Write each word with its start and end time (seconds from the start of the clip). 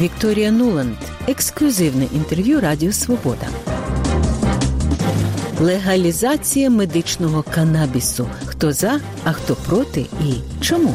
Вікторія 0.00 0.50
Нуланд. 0.50 0.96
Ексклюзивне 1.28 2.06
інтерв'ю 2.14 2.60
Радіо 2.60 2.92
Свобода. 2.92 3.46
Легалізація 5.60 6.70
медичного 6.70 7.42
канабісу. 7.42 8.28
Хто 8.46 8.72
за, 8.72 9.00
а 9.24 9.32
хто 9.32 9.54
проти 9.54 10.00
і 10.00 10.34
чому? 10.60 10.94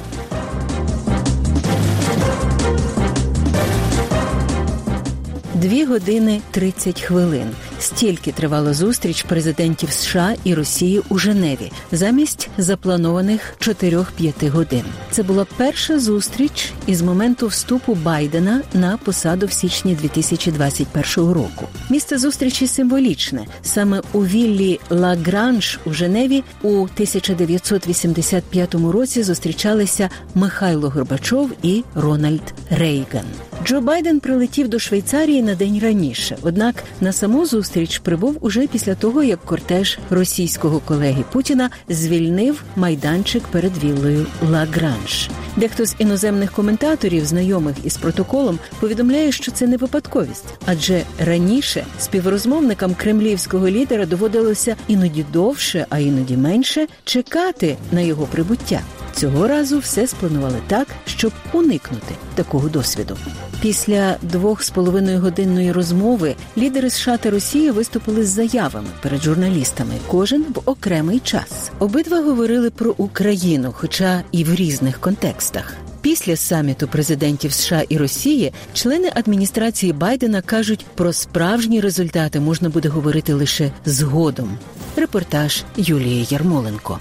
Дві 5.54 5.86
години 5.86 6.42
30 6.52 7.02
хвилин. 7.02 7.48
Стільки 7.84 8.32
тривала 8.32 8.73
зустріч 8.73 9.23
президентів 9.23 9.92
США 9.92 10.36
і 10.44 10.54
Росії 10.54 11.02
у 11.10 11.18
Женеві 11.18 11.72
замість 11.92 12.50
запланованих 12.58 13.56
4-5 13.59 14.50
годин. 14.50 14.84
Це 15.12 15.23
була 15.23 15.46
перша 15.58 16.00
зустріч 16.00 16.72
із 16.88 17.02
моменту 17.02 17.48
вступу 17.48 17.95
Байдена 17.95 18.61
на 18.73 18.98
посаду 18.98 19.45
в 19.45 19.52
січні 19.52 19.95
2021 19.95 21.34
року. 21.34 21.67
Місце 21.89 22.17
зустрічі 22.17 22.67
символічне. 22.67 23.45
Саме 23.61 24.02
у 24.14 24.26
віллі 24.26 24.80
Лагранж 24.89 25.80
у 25.86 25.94
Женеві 25.94 26.44
у 26.61 26.70
1985 26.70 28.76
році 28.76 29.23
зустрічалися 29.23 30.09
Михайло 30.36 30.89
Горбачов 30.89 31.52
і 31.64 31.84
Рональд 31.95 32.54
Рейган. 32.70 33.26
Джо 33.66 33.81
Байден 33.81 34.20
прилетів 34.20 34.67
до 34.67 34.80
Швейцарії 34.80 35.42
на 35.42 35.56
день 35.56 35.80
раніше. 35.80 36.38
Однак 36.42 36.76
на 37.02 37.14
саму 37.14 37.45
зустріч 37.45 37.73
прибув 38.04 38.38
уже 38.42 38.68
після 38.68 38.96
того, 38.96 39.24
як 39.24 39.46
кортеж 39.46 40.00
російського 40.10 40.80
колеги 40.80 41.24
Путіна 41.32 41.70
звільнив 41.90 42.64
майданчик 42.76 43.44
перед 43.44 43.84
віллою 43.84 44.26
Лагранж. 44.52 45.30
Дехто 45.56 45.86
з 45.86 45.96
іноземних 46.00 46.52
коментаторів, 46.52 47.26
знайомих 47.26 47.76
із 47.84 47.98
протоколом, 47.98 48.60
повідомляє, 48.80 49.32
що 49.32 49.52
це 49.52 49.68
не 49.68 49.78
випадковість, 49.78 50.46
адже 50.66 51.04
раніше 51.20 51.86
співрозмовникам 52.00 52.94
кремлівського 52.94 53.70
лідера 53.70 54.06
доводилося 54.06 54.76
іноді 54.88 55.26
довше, 55.34 55.86
а 55.90 56.00
іноді 56.00 56.38
менше 56.38 56.88
чекати 57.04 57.78
на 57.92 58.02
його 58.02 58.26
прибуття. 58.26 58.82
Цього 59.16 59.47
разу 59.47 59.80
все 59.80 60.08
спланували 60.08 60.58
так, 60.67 60.88
щоб 61.06 61.31
уникнути 61.53 62.16
такого 62.36 62.69
досвіду. 62.69 63.17
Після 63.61 64.17
двох 64.22 64.64
з 64.64 64.70
половиною 64.70 65.20
годинної 65.20 65.72
розмови 65.72 66.36
лідери 66.58 66.89
США 66.89 67.17
та 67.17 67.30
Росії 67.30 67.72
виступили 67.72 68.25
з 68.25 68.30
заявами 68.30 68.88
перед 69.02 69.23
журналістами, 69.23 69.94
кожен 70.08 70.42
в 70.42 70.70
окремий 70.70 71.20
час. 71.20 71.72
Обидва 71.80 72.22
говорили 72.22 72.70
про 72.70 72.94
Україну, 72.97 73.73
хоча 73.78 74.23
і 74.31 74.44
в 74.44 74.55
різних 74.55 75.00
контекстах. 75.00 75.73
Після 76.02 76.36
саміту 76.36 76.88
президентів 76.88 77.53
США 77.53 77.83
і 77.89 77.98
Росії 77.98 78.53
члени 78.73 79.11
адміністрації 79.16 79.93
Байдена 79.93 80.42
кажуть, 80.42 80.86
про 80.95 81.14
справжні 81.14 81.82
результати 81.82 82.39
можна 82.39 82.70
буде 82.70 82.89
говорити 82.89 83.33
лише 83.33 83.71
згодом. 83.86 84.58
Репортаж 84.95 85.64
Юлії 85.77 86.27
Ярмоленко. 86.30 86.99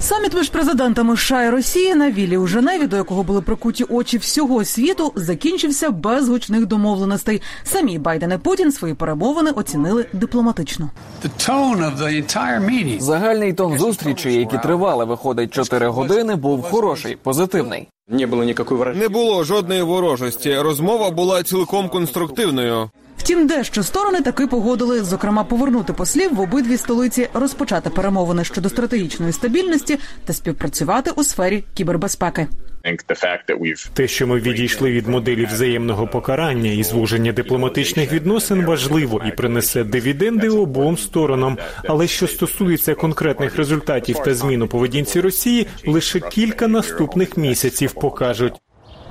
Саміт 0.00 0.34
між 0.34 0.48
президентами 0.48 1.16
США 1.16 1.42
і 1.44 1.50
Росії 1.50 1.94
на 1.94 2.10
вілі 2.10 2.36
у 2.36 2.46
Женеві, 2.46 2.86
до 2.86 2.96
якого 2.96 3.22
були 3.22 3.42
прикуті 3.42 3.84
очі 3.84 4.18
всього 4.18 4.64
світу, 4.64 5.12
закінчився 5.14 5.90
без 5.90 6.28
гучних 6.28 6.66
домовленостей. 6.66 7.42
Самі 7.64 7.98
Байден 7.98 8.32
і 8.32 8.38
Путін 8.38 8.72
свої 8.72 8.94
перемовини 8.94 9.50
оцінили 9.50 10.06
дипломатично. 10.12 10.90
Загальний 13.00 13.52
тон 13.52 13.78
зустрічі, 13.78 14.32
які 14.32 14.58
тривали, 14.58 15.04
виходить 15.04 15.54
4 15.54 15.88
години, 15.88 16.36
був 16.36 16.62
хороший, 16.62 17.16
позитивний. 17.16 17.88
Не 18.08 18.26
було 18.26 18.44
ніякої. 18.44 18.94
Не 18.94 19.08
було 19.08 19.44
жодної 19.44 19.82
ворожості. 19.82 20.58
Розмова 20.58 21.10
була 21.10 21.42
цілком 21.42 21.88
конструктивною. 21.88 22.90
Втім, 23.18 23.46
дещо 23.46 23.82
сторони 23.82 24.20
таки 24.20 24.46
погодили, 24.46 25.02
зокрема, 25.02 25.44
повернути 25.44 25.92
послів 25.92 26.34
в 26.34 26.40
обидві 26.40 26.76
столиці, 26.76 27.28
розпочати 27.34 27.90
перемовини 27.90 28.44
щодо 28.44 28.68
стратегічної 28.68 29.32
стабільності 29.32 29.98
та 30.24 30.32
співпрацювати 30.32 31.10
у 31.10 31.24
сфері 31.24 31.64
кібербезпеки. 31.74 32.46
Те, 33.94 34.08
що 34.08 34.26
ми 34.26 34.40
відійшли 34.40 34.90
від 34.90 35.08
моделі 35.08 35.46
взаємного 35.46 36.06
покарання 36.06 36.70
і 36.70 36.82
звуження 36.82 37.32
дипломатичних 37.32 38.12
відносин, 38.12 38.66
важливо 38.66 39.22
і 39.28 39.30
принесе 39.30 39.84
дивіденди 39.84 40.48
обом 40.48 40.98
сторонам. 40.98 41.58
Але 41.84 42.06
що 42.06 42.28
стосується 42.28 42.94
конкретних 42.94 43.56
результатів 43.56 44.18
та 44.24 44.34
змін 44.34 44.62
у 44.62 44.68
поведінці 44.68 45.20
Росії, 45.20 45.66
лише 45.86 46.20
кілька 46.20 46.68
наступних 46.68 47.36
місяців 47.36 47.92
покажуть. 47.92 48.54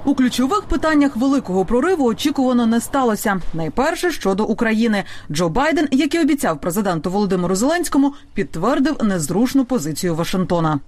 У 0.08 0.16
ключових 0.16 0.62
питаннях 0.62 1.16
великого 1.16 1.66
прориву 1.66 2.06
очікувано 2.06 2.66
не 2.66 2.82
сталося. 2.82 3.42
Найперше 3.54 4.12
щодо 4.12 4.46
України, 4.46 5.04
Джо 5.32 5.50
Байден, 5.50 5.88
як 5.92 6.16
і 6.16 6.20
обіцяв 6.20 6.62
президенту 6.62 7.12
Володимиру 7.12 7.56
Зеленському, 7.56 8.14
підтвердив 8.34 9.04
незручну 9.04 9.66
позицію 9.66 10.16
Вашингтона. 10.16 10.80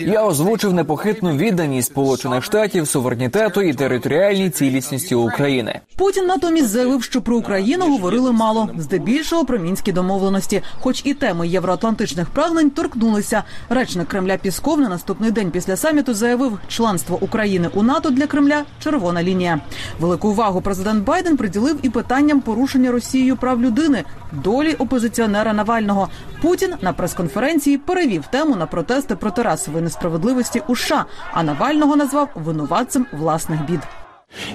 Я 0.00 0.24
озвучив 0.24 0.72
непохитну 0.72 1.36
відданість 1.36 1.90
Сполучених 1.90 2.44
Штатів 2.44 2.88
суверенітету 2.88 3.62
і 3.62 3.74
територіальній 3.74 4.50
цілісності 4.50 5.14
України. 5.14 5.80
Путін 5.96 6.26
натомість 6.26 6.68
заявив, 6.68 7.02
що 7.02 7.22
про 7.22 7.36
Україну 7.36 7.90
говорили 7.90 8.32
мало, 8.32 8.68
здебільшого 8.78 9.44
про 9.44 9.58
мінські 9.58 9.92
домовленості, 9.92 10.62
хоч 10.80 11.02
і 11.04 11.14
теми 11.14 11.48
євроатлантичних 11.48 12.30
прагнень 12.30 12.70
торкнулися. 12.70 13.44
Речник 13.68 14.08
Кремля 14.08 14.36
Пісков 14.36 14.80
на 14.80 14.88
наступний 14.88 15.30
день 15.30 15.50
після 15.50 15.76
саміту 15.76 16.14
заявив, 16.14 16.58
членство 16.68 17.18
України 17.20 17.70
у 17.74 17.82
НАТО 17.82 18.10
для 18.10 18.26
Кремля 18.26 18.64
червона 18.80 19.22
лінія. 19.22 19.60
Велику 20.00 20.28
увагу 20.28 20.60
президент 20.60 21.04
Байден 21.04 21.36
приділив 21.36 21.78
і 21.82 21.90
питанням 21.90 22.40
порушення 22.40 22.90
Росією 22.90 23.36
прав 23.36 23.62
людини, 23.62 24.04
долі 24.32 24.74
опозиціонера 24.74 25.52
Навального. 25.52 26.08
Путін 26.42 26.74
на 26.80 26.92
прес-конференції 26.92 27.78
перевів 27.78 28.24
тему 28.30 28.56
на 28.56 28.66
протести 29.04 29.16
проти 29.16 29.42
расової 29.42 29.84
несправедливості 29.84 30.62
у 30.68 30.76
США, 30.76 31.04
а 31.32 31.42
Навального 31.42 31.96
назвав 31.96 32.28
винуватцем 32.34 33.06
власних 33.12 33.64
бід. 33.64 33.80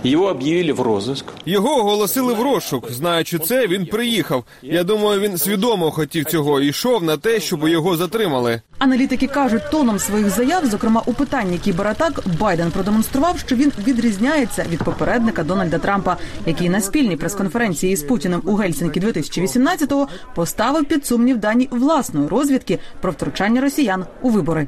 Його 0.03 0.25
об'явили 0.25 0.73
в 0.73 0.81
розиск. 0.81 1.25
Його 1.45 1.79
оголосили 1.79 2.34
в 2.34 2.41
розшук. 2.41 2.91
Знаючи 2.91 3.40
це, 3.40 3.67
він 3.67 3.85
приїхав. 3.85 4.44
Я 4.62 4.84
думаю, 4.84 5.19
він 5.19 5.38
свідомо 5.38 5.91
хотів 5.91 6.25
цього 6.25 6.62
і 6.62 6.67
йшов 6.67 7.03
на 7.03 7.17
те, 7.17 7.40
щоб 7.40 7.67
його 7.67 7.97
затримали. 7.97 8.62
Аналітики 8.79 9.28
кажуть, 9.28 9.72
тоном 9.72 10.00
своїх 10.00 10.29
заяв, 10.29 10.66
зокрема 10.66 11.03
у 11.06 11.13
питанні 11.13 11.57
кібератак, 11.57 12.23
Байден 12.40 12.72
продемонстрував, 12.72 13.40
що 13.40 13.56
він 13.56 13.72
відрізняється 13.88 14.66
від 14.69 14.84
попередника 14.84 15.44
Дональда 15.44 15.78
Трампа, 15.78 16.17
який 16.46 16.69
на 16.69 16.81
спільній 16.81 17.17
прес-конференції 17.17 17.96
з 17.96 18.03
Путіним 18.03 18.41
у 18.46 18.56
Гельсінкі 18.56 19.00
2018-го 19.00 20.07
поставив 20.35 20.85
під 20.85 21.06
сумнів 21.06 21.38
дані 21.38 21.67
власної 21.72 22.28
розвідки 22.28 22.79
про 23.01 23.11
втручання 23.11 23.61
росіян 23.61 24.06
у 24.22 24.29
вибори. 24.29 24.67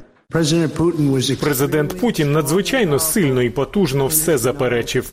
Президент 1.40 2.00
Путін 2.00 2.32
надзвичайно 2.32 2.98
сильно 2.98 3.42
і 3.42 3.50
потужно 3.50 4.06
все 4.06 4.38
заперечив. 4.38 5.12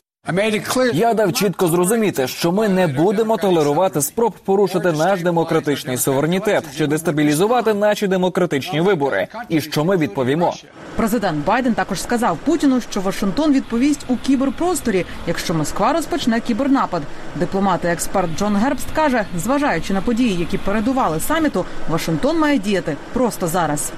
Я 0.92 1.14
дав 1.14 1.32
чітко 1.32 1.68
зрозуміти, 1.68 2.26
що 2.26 2.52
ми 2.52 2.68
не 2.68 2.86
будемо 2.86 3.36
толерувати 3.36 4.02
спроб 4.02 4.34
порушити 4.44 4.92
наш 4.92 5.22
демократичний 5.22 5.96
суверенітет 5.96 6.64
чи 6.78 6.86
дестабілізувати 6.86 7.74
наші 7.74 8.06
демократичні 8.06 8.80
вибори, 8.80 9.26
і 9.48 9.60
що 9.60 9.84
ми 9.84 9.96
відповімо. 9.96 10.54
Президент 10.96 11.44
Байден 11.44 11.74
також 11.74 12.02
сказав 12.02 12.36
Путіну, 12.36 12.80
що 12.80 13.00
Вашингтон 13.00 13.52
відповість 13.52 14.04
у 14.08 14.16
кіберпросторі, 14.16 15.06
якщо 15.26 15.54
Москва 15.54 15.92
розпочне 15.92 16.40
кібернапад. 16.40 17.02
Дипломат 17.36 17.84
і 17.84 17.86
експерт 17.86 18.38
Джон 18.38 18.56
Гербст 18.56 18.86
каже, 18.94 19.24
зважаючи 19.38 19.94
на 19.94 20.00
події, 20.00 20.36
які 20.40 20.58
передували 20.58 21.20
саміту, 21.20 21.64
Вашингтон 21.88 22.38
має 22.38 22.58
діяти 22.58 22.96
просто 23.12 23.46
зараз. 23.46 23.92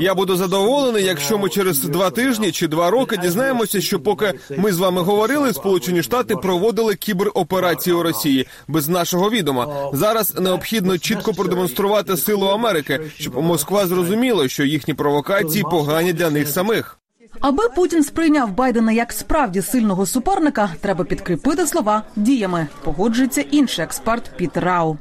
Я 0.00 0.14
буду 0.14 0.36
задоволений, 0.36 1.04
якщо 1.04 1.38
ми 1.38 1.48
через 1.48 1.82
два 1.82 2.10
тижні 2.10 2.52
чи 2.52 2.68
два 2.68 2.90
роки 2.90 3.16
дізнаємося, 3.16 3.80
що 3.80 4.00
поки 4.00 4.34
ми 4.58 4.72
з 4.72 4.78
вами 4.78 5.02
говорили, 5.02 5.52
Сполучені 5.52 6.02
Штати 6.02 6.36
проводили 6.36 6.94
кібероперації 6.94 7.96
у 7.96 8.02
Росії 8.02 8.46
без 8.68 8.88
нашого 8.88 9.30
відома. 9.30 9.90
Зараз 9.92 10.40
необхідно 10.40 10.98
чітко 10.98 11.32
продемонструвати 11.32 12.16
силу 12.16 12.46
Америки, 12.46 13.00
щоб 13.18 13.36
Москва 13.42 13.86
зрозуміла, 13.86 14.48
що 14.48 14.64
їхні 14.64 14.94
провокації 14.94 15.64
погані 15.70 16.12
для 16.12 16.30
них 16.30 16.48
самих. 16.48 16.98
Аби 17.40 17.68
Путін 17.68 18.04
сприйняв 18.04 18.52
Байдена 18.52 18.92
як 18.92 19.12
справді 19.12 19.62
сильного 19.62 20.06
суперника, 20.06 20.70
треба 20.80 21.04
підкріпити 21.04 21.66
слова 21.66 22.02
діями. 22.16 22.66
Погоджується 22.84 23.40
інший 23.40 23.84
експерт 23.84 24.30
Пітер 24.36 24.64
Рау. 24.64 24.96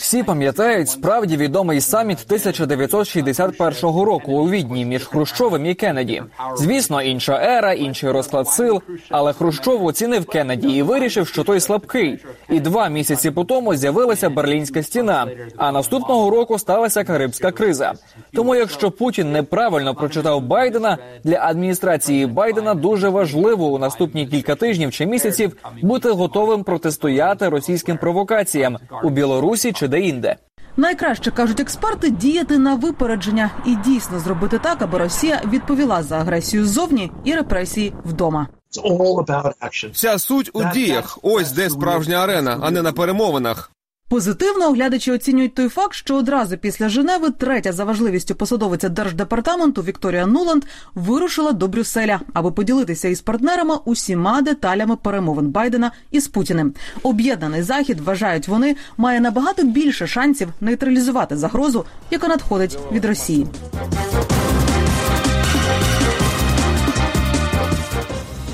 Всі 0.00 0.22
пам'ятають 0.22 0.88
справді 0.88 1.36
відомий 1.36 1.80
саміт 1.80 2.18
1961 2.26 3.82
року 3.82 4.32
у 4.32 4.50
Відні 4.50 4.84
між 4.84 5.06
Хрущовим 5.06 5.66
і 5.66 5.74
Кеннеді. 5.74 6.22
Звісно, 6.56 7.02
інша 7.02 7.40
ера, 7.42 7.72
інший 7.72 8.10
розклад 8.10 8.48
сил. 8.48 8.82
Але 9.10 9.32
Хрущов 9.32 9.84
оцінив 9.84 10.26
Кеннеді 10.26 10.68
і 10.68 10.82
вирішив, 10.82 11.28
що 11.28 11.44
той 11.44 11.60
слабкий. 11.60 12.18
І 12.48 12.60
два 12.60 12.88
місяці 12.88 13.30
по 13.30 13.44
тому 13.44 13.76
з'явилася 13.76 14.30
Берлінська 14.30 14.82
стіна. 14.82 15.26
А 15.56 15.72
наступного 15.72 16.30
року 16.30 16.58
сталася 16.58 17.04
Карибська 17.04 17.50
криза. 17.52 17.92
Тому, 18.32 18.54
якщо 18.54 18.90
Путін 18.90 19.32
неправильно 19.32 19.94
прочитав 19.94 20.42
Байдена, 20.42 20.98
для 21.24 21.38
адміністрації 21.38 22.26
Байдена 22.26 22.74
дуже 22.74 23.08
важливо 23.08 23.66
у 23.66 23.78
наступні 23.78 24.26
кілька 24.26 24.54
тижнів 24.54 24.90
чи 24.92 25.06
місяців 25.06 25.56
бути 25.82 26.10
готовим 26.10 26.64
протистояти 26.64 27.48
російським 27.48 27.96
провокаціям 27.96 28.49
у 29.02 29.10
Білорусі 29.10 29.72
чи 29.72 29.88
де-інде. 29.88 30.36
Найкраще 30.76 31.30
кажуть 31.30 31.60
експерти 31.60 32.10
діяти 32.10 32.58
на 32.58 32.74
випередження 32.74 33.50
і 33.66 33.76
дійсно 33.76 34.18
зробити 34.20 34.58
так, 34.58 34.82
аби 34.82 34.98
Росія 34.98 35.42
відповіла 35.48 36.02
за 36.02 36.18
агресію 36.18 36.66
ззовні 36.66 37.12
і 37.24 37.34
репресії 37.34 37.92
вдома. 38.04 38.48
Вся 39.92 40.18
суть 40.18 40.50
у 40.52 40.64
діях. 40.74 41.18
Ось 41.22 41.52
де 41.52 41.70
справжня 41.70 42.16
арена, 42.16 42.58
а 42.62 42.70
не 42.70 42.82
на 42.82 42.92
перемовинах. 42.92 43.70
Позитивно 44.10 44.68
оглядачі 44.68 45.12
оцінюють 45.12 45.54
той 45.54 45.68
факт, 45.68 45.94
що 45.94 46.16
одразу 46.16 46.56
після 46.56 46.88
Женеви 46.88 47.30
третя 47.30 47.72
за 47.72 47.84
важливістю 47.84 48.34
посадовиця 48.34 48.88
держдепартаменту 48.88 49.82
Вікторія 49.82 50.26
Нуланд 50.26 50.64
вирушила 50.94 51.52
до 51.52 51.68
Брюсселя, 51.68 52.20
аби 52.32 52.50
поділитися 52.50 53.08
із 53.08 53.20
партнерами 53.20 53.74
усіма 53.84 54.42
деталями 54.42 54.96
перемовин 54.96 55.48
Байдена 55.48 55.92
із 56.10 56.28
Путіним. 56.28 56.74
Об'єднаний 57.02 57.62
захід 57.62 58.00
вважають 58.00 58.48
вони 58.48 58.76
має 58.96 59.20
набагато 59.20 59.62
більше 59.62 60.06
шансів 60.06 60.48
нейтралізувати 60.60 61.36
загрозу, 61.36 61.84
яка 62.10 62.28
надходить 62.28 62.78
від 62.92 63.04
Росії. 63.04 63.46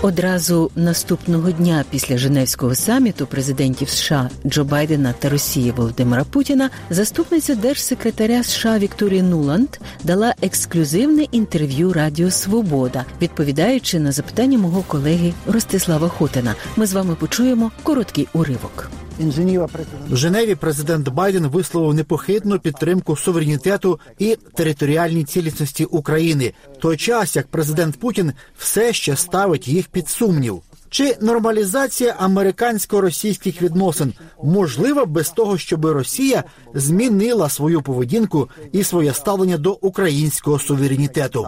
Одразу 0.02 0.70
наступного 0.76 1.50
дня 1.50 1.84
після 1.90 2.18
Женевського 2.18 2.74
саміту 2.74 3.26
президентів 3.26 3.88
США 3.88 4.30
Джо 4.46 4.64
Байдена 4.64 5.14
та 5.18 5.28
Росії 5.28 5.70
Володимира 5.70 6.24
Путіна 6.24 6.70
заступниця 6.90 7.54
держсекретаря 7.54 8.42
США 8.42 8.78
Вікторія 8.78 9.22
Нуланд 9.22 9.68
дала 10.04 10.34
ексклюзивне 10.42 11.22
інтерв'ю 11.22 11.92
Радіо 11.92 12.30
Свобода, 12.30 13.04
відповідаючи 13.22 14.00
на 14.00 14.12
запитання 14.12 14.58
мого 14.58 14.82
колеги 14.82 15.32
Ростислава 15.46 16.08
Хотина. 16.08 16.54
Ми 16.76 16.86
з 16.86 16.92
вами 16.92 17.14
почуємо 17.14 17.70
короткий 17.82 18.28
уривок. 18.32 18.90
В 20.10 20.16
Женеві 20.16 20.54
президент 20.54 21.08
Байден 21.08 21.46
висловив 21.46 21.94
непохитну 21.94 22.58
підтримку 22.58 23.16
суверенітету 23.16 24.00
і 24.18 24.36
територіальній 24.54 25.24
цілісності 25.24 25.84
України, 25.84 26.52
той 26.78 26.96
час 26.96 27.36
як 27.36 27.46
президент 27.46 28.00
Путін 28.00 28.32
все 28.58 28.92
ще 28.92 29.16
ставить 29.16 29.68
їх 29.68 29.88
під 29.88 30.08
сумнів. 30.08 30.62
Чи 30.90 31.16
нормалізація 31.20 32.16
американсько-російських 32.20 33.62
відносин 33.62 34.12
можлива 34.42 35.04
без 35.04 35.30
того, 35.30 35.58
щоб 35.58 35.86
Росія 35.86 36.44
змінила 36.74 37.48
свою 37.48 37.82
поведінку 37.82 38.48
і 38.72 38.84
своє 38.84 39.14
ставлення 39.14 39.58
до 39.58 39.72
українського 39.72 40.58
суверенітету? 40.58 41.46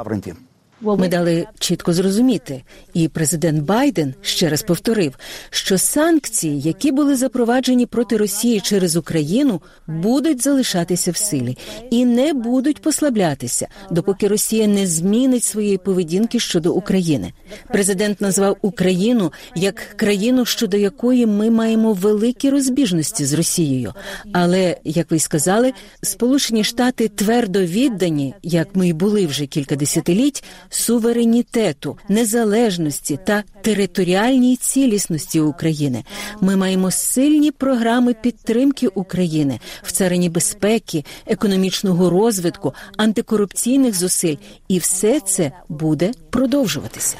Ми 0.81 1.09
дали 1.09 1.47
чітко 1.59 1.93
зрозуміти, 1.93 2.63
і 2.95 3.09
президент 3.09 3.63
Байден 3.63 4.15
ще 4.23 4.49
раз 4.49 4.63
повторив, 4.63 5.19
що 5.51 5.79
санкції, 5.79 6.61
які 6.61 6.93
були 6.93 7.17
запроваджені 7.17 7.87
проти 7.87 8.17
Росії 8.17 8.61
через 8.61 8.97
Україну, 8.97 9.63
будуть 9.87 10.43
залишатися 10.43 11.11
в 11.11 11.17
силі 11.17 11.59
і 11.91 12.05
не 12.05 12.33
будуть 12.33 12.83
послаблятися, 12.83 13.69
допоки 13.91 14.29
Росія 14.29 14.67
не 14.67 14.87
змінить 14.87 15.45
своєї 15.45 15.79
поведінки 15.79 16.41
щодо 16.41 16.75
України. 16.75 17.33
Президент 17.73 18.21
назвав 18.21 18.57
Україну 18.63 19.33
як 19.55 19.77
країну, 19.77 20.45
щодо 20.45 20.77
якої 20.77 21.27
ми 21.27 21.51
маємо 21.51 21.93
великі 21.93 22.51
розбіжності 22.51 23.25
з 23.25 23.33
Росією. 23.33 23.95
Але 24.33 24.77
як 24.85 25.11
ви 25.11 25.19
сказали, 25.19 25.73
Сполучені 26.03 26.65
Штати 26.65 27.09
твердо 27.09 27.61
віддані, 27.61 28.35
як 28.43 28.77
ми 28.77 28.89
й 28.89 28.93
були 28.93 29.27
вже 29.27 29.47
кілька 29.47 29.77
десятиліть 29.77 30.45
суверенітету, 30.71 31.99
незалежності 32.09 33.19
та 33.27 33.45
територіальній 33.63 34.57
цілісності 34.57 35.41
України. 35.41 36.05
Ми 36.41 36.57
маємо 36.57 36.91
сильні 36.91 37.51
програми 37.51 38.15
підтримки 38.15 38.89
України 38.89 39.61
в 39.83 39.93
царині 39.93 40.29
безпеки, 40.29 41.05
економічного 41.27 42.11
розвитку, 42.11 42.75
антикорупційних 42.97 43.95
зусиль, 43.99 44.37
і 44.69 44.79
все 44.79 45.21
це 45.21 45.53
буде 45.69 46.13
продовжуватися. 46.31 47.17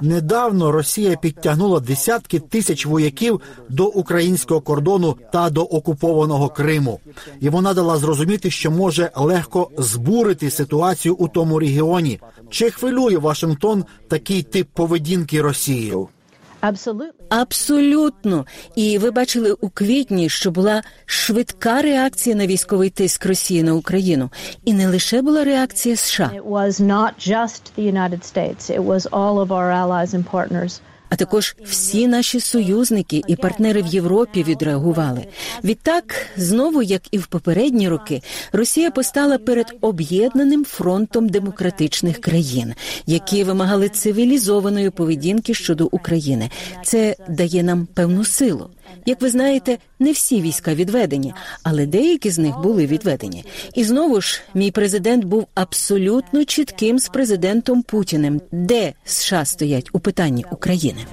Недавно 0.00 0.72
Росія 0.72 1.16
підтягнула 1.16 1.80
десятки 1.80 2.40
тисяч 2.40 2.86
вояків 2.86 3.40
до 3.68 3.86
українського 3.86 4.60
кордону 4.60 5.16
та 5.32 5.50
до 5.50 5.62
окупованого 5.62 6.48
Криму, 6.48 7.00
і 7.40 7.48
вона 7.48 7.74
дала 7.74 7.96
зрозуміти, 7.96 8.50
що 8.50 8.70
може 8.70 9.10
легко 9.16 9.70
збурити 9.78 10.50
ситуацію 10.50 11.14
у 11.14 11.28
тому 11.28 11.58
регіоні. 11.58 12.20
Чи 12.50 12.70
хвилює 12.70 13.18
Вашингтон 13.18 13.84
такий 14.08 14.42
тип 14.42 14.68
поведінки 14.72 15.42
Росії? 15.42 15.94
Абсолютно, 17.28 18.46
і 18.76 18.98
ви 18.98 19.10
бачили 19.10 19.52
у 19.52 19.68
квітні, 19.68 20.28
що 20.28 20.50
була 20.50 20.82
швидка 21.06 21.82
реакція 21.82 22.36
на 22.36 22.46
військовий 22.46 22.90
тиск 22.90 23.26
Росії 23.26 23.62
на 23.62 23.74
Україну, 23.74 24.30
і 24.64 24.72
не 24.72 24.88
лише 24.88 25.22
була 25.22 25.44
реакція 25.44 25.96
США. 25.96 26.30
А 31.08 31.16
також 31.16 31.56
всі 31.64 32.06
наші 32.06 32.40
союзники 32.40 33.22
і 33.28 33.36
партнери 33.36 33.82
в 33.82 33.86
Європі 33.86 34.42
відреагували. 34.42 35.26
Відтак, 35.64 36.26
знову 36.36 36.82
як 36.82 37.02
і 37.10 37.18
в 37.18 37.26
попередні 37.26 37.88
роки, 37.88 38.22
Росія 38.52 38.90
постала 38.90 39.38
перед 39.38 39.66
об'єднаним 39.80 40.64
фронтом 40.64 41.28
демократичних 41.28 42.20
країн, 42.20 42.74
які 43.06 43.44
вимагали 43.44 43.88
цивілізованої 43.88 44.90
поведінки 44.90 45.54
щодо 45.54 45.86
України. 45.86 46.50
Це 46.84 47.16
дає 47.28 47.62
нам 47.62 47.88
певну 47.94 48.24
силу. 48.24 48.70
Як 49.06 49.22
ви 49.22 49.30
знаєте, 49.30 49.78
не 49.98 50.12
всі 50.12 50.40
війська 50.40 50.74
відведені, 50.74 51.34
але 51.62 51.86
деякі 51.86 52.30
з 52.30 52.38
них 52.38 52.58
були 52.58 52.86
відведені. 52.86 53.44
І 53.74 53.84
знову 53.84 54.20
ж 54.20 54.40
мій 54.54 54.70
президент 54.70 55.24
був 55.24 55.46
абсолютно 55.54 56.44
чітким 56.44 56.98
з 56.98 57.08
президентом 57.08 57.82
Путіним, 57.82 58.40
де 58.52 58.92
США 59.04 59.44
стоять 59.44 59.88
у 59.92 59.98
питанні 59.98 60.44
України. 60.50 61.06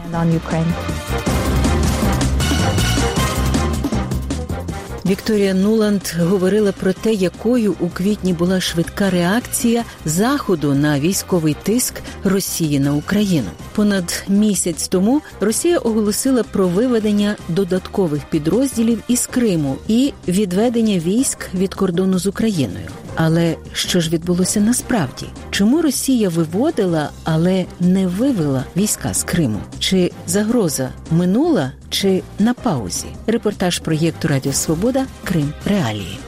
Вікторія 5.06 5.54
Нуланд 5.54 6.02
говорила 6.20 6.72
про 6.72 6.94
те, 6.94 7.14
якою 7.14 7.76
у 7.80 7.90
квітні 7.90 8.34
була 8.34 8.62
швидка 8.62 9.10
реакція 9.10 9.84
заходу 10.06 10.74
на 10.74 11.00
військовий 11.00 11.56
тиск 11.64 11.94
Росії 12.24 12.80
на 12.80 12.94
Україну. 12.94 13.48
Понад 13.76 14.24
місяць 14.28 14.88
тому 14.88 15.22
Росія 15.40 15.78
оголосила 15.78 16.44
про 16.44 16.68
виведення 16.68 17.36
додаткових 17.48 18.22
підрозділів 18.30 19.04
із 19.08 19.28
Криму 19.28 19.78
і 19.88 20.14
відведення 20.28 21.00
військ 21.00 21.50
від 21.54 21.74
кордону 21.74 22.20
з 22.20 22.28
Україною. 22.28 22.88
Але 23.16 23.56
що 23.74 24.00
ж 24.00 24.10
відбулося 24.10 24.60
насправді? 24.60 25.26
Чому 25.52 25.82
Росія 25.82 26.30
виводила, 26.30 27.10
але 27.24 27.66
не 27.80 28.08
вивела 28.08 28.64
війська 28.78 29.14
з 29.14 29.24
Криму? 29.24 29.60
Чи 29.80 30.12
загроза 30.28 30.90
минула, 31.12 31.72
чи 31.94 32.24
на 32.40 32.54
паузі? 32.54 33.06
Репортаж 33.28 33.80
проєкту 33.80 34.28
Радіо 34.28 34.54
Свобода 34.54 35.06
Крим 35.24 35.54
Реалії. 35.66 36.20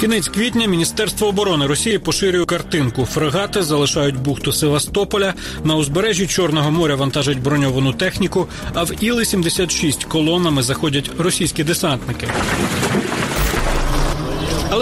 Кінець 0.00 0.28
квітня 0.28 0.66
Міністерство 0.66 1.28
оборони 1.28 1.66
Росії 1.66 1.98
поширює 1.98 2.44
картинку. 2.44 3.04
Фрегати 3.04 3.62
залишають 3.62 4.16
бухту 4.16 4.52
Севастополя. 4.52 5.34
На 5.64 5.76
узбережжі 5.76 6.26
Чорного 6.26 6.70
моря 6.70 6.94
вантажать 6.94 7.38
броньовану 7.38 7.92
техніку. 7.92 8.48
А 8.74 8.82
в 8.82 9.04
Іли 9.04 9.24
76 9.24 10.04
колонами 10.04 10.62
заходять 10.62 11.10
російські 11.18 11.64
десантники. 11.64 12.28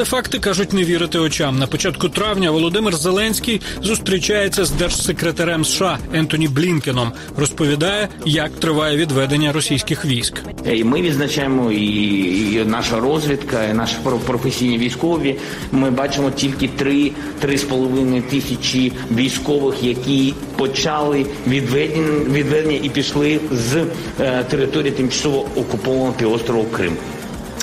Але 0.03 0.11
факти 0.11 0.39
кажуть 0.39 0.73
не 0.73 0.85
вірити 0.85 1.19
очам. 1.19 1.59
На 1.59 1.67
початку 1.67 2.09
травня 2.09 2.51
Володимир 2.51 2.97
Зеленський 2.97 3.61
зустрічається 3.83 4.65
з 4.65 4.71
держсекретарем 4.71 5.65
США 5.65 5.99
Ентоні 6.15 6.49
Блінкеном. 6.49 7.13
Розповідає, 7.37 8.09
як 8.25 8.51
триває 8.53 8.97
відведення 8.97 9.53
російських 9.53 10.05
військ. 10.05 10.35
І 10.73 10.85
Ми 10.85 11.03
відзначаємо 11.03 11.73
і 11.73 12.65
наша 12.67 13.01
розвідка, 13.01 13.65
і 13.65 13.75
наші 13.75 13.97
професійні 14.27 14.79
військові. 14.79 15.37
Ми 15.73 15.91
бачимо 15.91 16.31
тільки 16.31 16.69
три 16.69 17.13
три 17.41 17.59
з 17.59 17.63
половиною 17.65 18.23
тисячі 18.23 18.93
військових, 19.11 19.83
які 19.83 20.35
почали 20.57 21.27
відведення 21.47 22.25
відведення 22.31 22.79
і 22.83 22.89
пішли 22.89 23.41
з 23.53 23.85
е, 24.21 24.45
території 24.51 24.93
тимчасово 24.93 25.47
окупованого 25.57 26.13
півострову 26.13 26.65
Крим. 26.65 26.97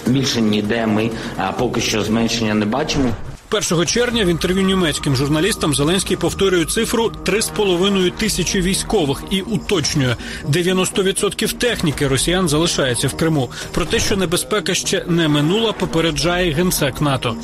Більше 0.07 0.41
ніде 0.41 0.87
ми 0.87 1.09
поки 1.57 1.81
що 1.81 2.03
зменшення 2.03 2.53
не 2.53 2.65
бачимо. 2.65 3.09
1 3.51 3.85
червня 3.85 4.25
в 4.25 4.27
інтерв'ю 4.27 4.63
німецьким 4.63 5.15
журналістам 5.15 5.73
Зеленський 5.73 6.17
повторює 6.17 6.65
цифру 6.65 7.11
3,5 7.25 8.11
тисячі 8.11 8.61
військових 8.61 9.23
і 9.29 9.41
уточнює 9.41 10.15
90% 10.49 11.57
техніки 11.57 12.07
росіян 12.07 12.49
залишається 12.49 13.07
в 13.07 13.13
Криму. 13.13 13.49
Про 13.71 13.85
те, 13.85 13.99
що 13.99 14.17
небезпека 14.17 14.73
ще 14.73 15.05
не 15.07 15.27
минула, 15.27 15.71
попереджає 15.71 16.51
генсек 16.51 17.01
НАТО. 17.01 17.35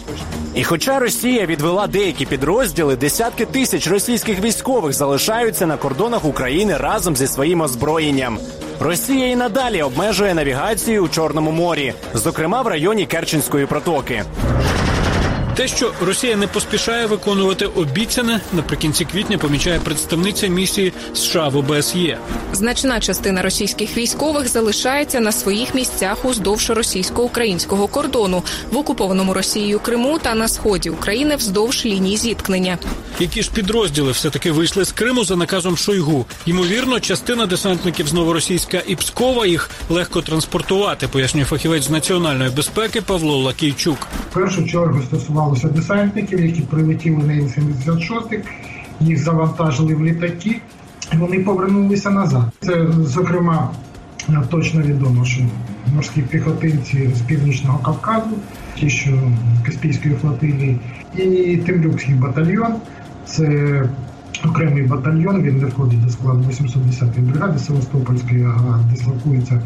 І, 0.56 0.64
хоча 0.64 1.00
Росія 1.00 1.46
відвела 1.46 1.88
деякі 1.88 2.26
підрозділи, 2.26 2.96
десятки 2.96 3.46
тисяч 3.46 3.88
російських 3.88 4.40
військових 4.40 4.94
залишаються 4.94 5.66
на 5.66 5.78
кордонах 5.78 6.26
України 6.26 6.78
разом 6.78 7.16
зі 7.16 7.28
своїм 7.28 7.62
озброєнням. 7.62 8.40
Росія 8.80 9.28
і 9.28 9.36
надалі 9.36 9.82
обмежує 9.82 10.34
навігацію 10.34 11.04
у 11.04 11.08
Чорному 11.08 11.52
морі, 11.52 11.94
зокрема 12.14 12.62
в 12.62 12.68
районі 12.68 13.06
Керченської 13.06 13.66
протоки. 13.66 14.24
Те, 15.56 15.68
що 15.68 15.94
Росія 16.02 16.36
не 16.36 16.48
поспішає 16.48 17.06
виконувати 17.06 17.66
обіцяне, 17.66 18.42
наприкінці 18.54 19.06
квітня 19.06 19.38
помічає 19.38 19.80
представниця 19.80 20.48
місії 20.48 20.94
США 21.14 21.48
в 21.48 21.58
ОБСЄ. 21.58 22.18
Значна 22.54 23.00
частина 23.00 23.42
російських 23.42 23.98
військових 23.98 24.48
залишається 24.48 25.20
на 25.20 25.32
своїх 25.32 25.76
місцях 25.76 26.26
уздовж 26.26 26.70
російсько-українського 26.70 27.88
кордону 27.88 28.44
в 28.72 28.78
окупованому 28.78 29.34
Росією 29.34 29.80
Криму 29.80 30.20
та 30.22 30.36
на 30.36 30.48
сході 30.48 30.90
України 30.90 31.36
вздовж 31.36 31.86
лінії 31.86 32.18
зіткнення. 32.18 32.78
Які 33.20 33.44
ж 33.44 33.52
підрозділи 33.54 34.12
все 34.12 34.30
таки 34.30 34.52
вийшли 34.52 34.86
з 34.86 34.92
Криму 34.92 35.24
за 35.24 35.36
наказом 35.36 35.78
Шойгу? 35.78 36.26
Ймовірно, 36.46 37.00
частина 37.00 37.46
десантників 37.46 38.08
з 38.08 38.14
Новоросійська 38.14 38.82
і 38.88 38.96
Пскова 38.96 39.46
їх 39.46 39.70
легко 39.90 40.22
транспортувати, 40.22 41.08
пояснює 41.08 41.46
фахівець 41.46 41.84
з 41.84 41.90
національної 41.90 42.50
безпеки 42.50 43.02
Павло 43.02 43.38
Лакійчук. 43.38 44.08
В 44.32 44.34
першу 44.34 44.68
чергу 44.68 45.02
стосувалося 45.08 45.45
десантників, 45.76 46.46
які 46.46 46.62
прилетіли 46.62 47.24
на 47.24 47.34
Іл-76, 47.34 48.40
їх 49.00 49.24
завантажили 49.24 49.96
в 49.96 50.06
літаки, 50.06 50.62
і 51.14 51.18
вони 51.18 51.40
повернулися 51.40 52.10
назад. 52.10 52.44
Це 52.60 52.88
зокрема 53.00 53.70
точно 54.50 54.82
відомо, 54.82 55.26
що 55.26 55.42
морські 55.96 56.22
піхотинці 56.22 57.10
з 57.16 57.22
північного 57.22 57.80
Кавказу, 57.80 58.36
ті, 58.76 58.90
що 58.90 59.32
Каспійської 59.66 60.16
флотилії, 60.16 60.80
і 61.18 61.58
Темрюкський 61.58 62.16
батальйон. 62.16 62.74
Це 63.26 63.90
окремий 64.46 64.84
батальйон. 64.84 65.42
Він 65.42 65.58
не 65.58 65.66
входить 65.66 66.04
до 66.04 66.10
складу 66.10 66.44
810-ї 66.50 67.22
бригади 67.22 67.60
Севастопольської, 67.60 68.44
а 68.44 68.80
дислокується 68.92 69.62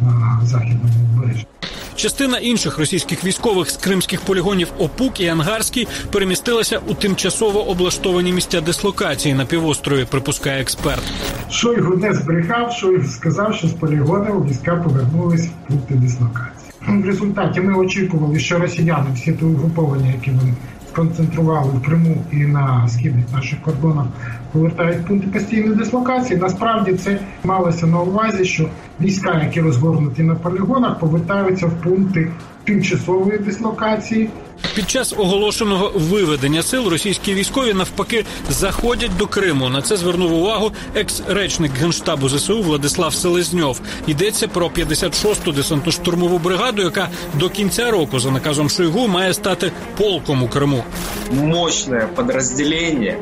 на 0.00 0.40
західному 0.44 0.94
узбережжі. 1.10 1.46
Частина 1.96 2.38
інших 2.38 2.78
російських 2.78 3.24
військових 3.24 3.70
з 3.70 3.76
кримських 3.76 4.20
полігонів 4.20 4.68
Опук 4.78 5.20
і 5.20 5.26
Ангарський 5.26 5.88
перемістилася 6.10 6.80
у 6.86 6.94
тимчасово 6.94 7.68
облаштовані 7.68 8.32
місця 8.32 8.60
дислокації 8.60 9.34
на 9.34 9.44
півострові. 9.44 10.06
Припускає 10.10 10.62
експерт. 10.62 11.02
Шойгу 11.50 11.96
не 11.96 12.14
збрехав, 12.14 12.72
Шойгу 12.72 13.08
сказав, 13.08 13.54
що 13.54 13.68
з 13.68 13.72
полігонів 13.72 14.48
війська 14.48 14.76
повернулись 14.76 15.46
в 15.46 15.68
пункти 15.68 15.94
дислокації. 15.94 16.72
В 16.88 17.06
результаті 17.06 17.60
ми 17.60 17.78
очікували, 17.78 18.38
що 18.38 18.58
росіяни 18.58 19.06
всі 19.14 19.32
ті 19.32 19.44
угруповання, 19.44 20.12
які 20.12 20.30
вони 20.30 20.54
сконцентрували 20.92 21.70
в 21.70 21.82
Криму 21.82 22.16
і 22.32 22.36
на 22.36 22.88
східних 22.88 23.24
наших 23.32 23.62
кордонах, 23.62 24.06
повертають 24.52 25.06
пункти 25.06 25.26
постійної 25.26 25.74
дислокації. 25.74 26.40
Насправді 26.40 26.92
це 26.92 27.18
малося 27.44 27.86
на 27.86 28.00
увазі, 28.00 28.44
що 28.44 28.68
війська, 29.00 29.40
які 29.44 29.60
розгорнуті 29.60 30.22
на 30.22 30.34
полігонах, 30.34 30.98
повертаються 30.98 31.66
в 31.66 31.70
пункти 31.70 32.28
тимчасової 32.64 33.38
дислокації. 33.38 34.30
Під 34.74 34.90
час 34.90 35.14
оголошеного 35.18 35.92
виведення 35.94 36.62
сил 36.62 36.88
російські 36.88 37.34
військові 37.34 37.74
навпаки 37.74 38.24
заходять 38.50 39.16
до 39.16 39.26
Криму. 39.26 39.68
На 39.68 39.82
це 39.82 39.96
звернув 39.96 40.32
увагу 40.32 40.72
екс-речник 40.94 41.72
генштабу 41.72 42.28
ЗСУ 42.28 42.62
Владислав 42.62 43.14
Селезньов. 43.14 43.80
Йдеться 44.06 44.48
про 44.48 44.68
56-ту 44.68 45.52
десантно-штурмову 45.52 46.38
бригаду, 46.38 46.82
яка 46.82 47.08
до 47.34 47.48
кінця 47.48 47.90
року 47.90 48.18
за 48.18 48.30
наказом 48.30 48.68
Шойгу 48.70 49.08
має 49.08 49.34
стати 49.34 49.72
полком 49.96 50.42
у 50.42 50.48
Криму. 50.48 50.84
Мощне 51.32 52.08
підрозділення 52.16 53.16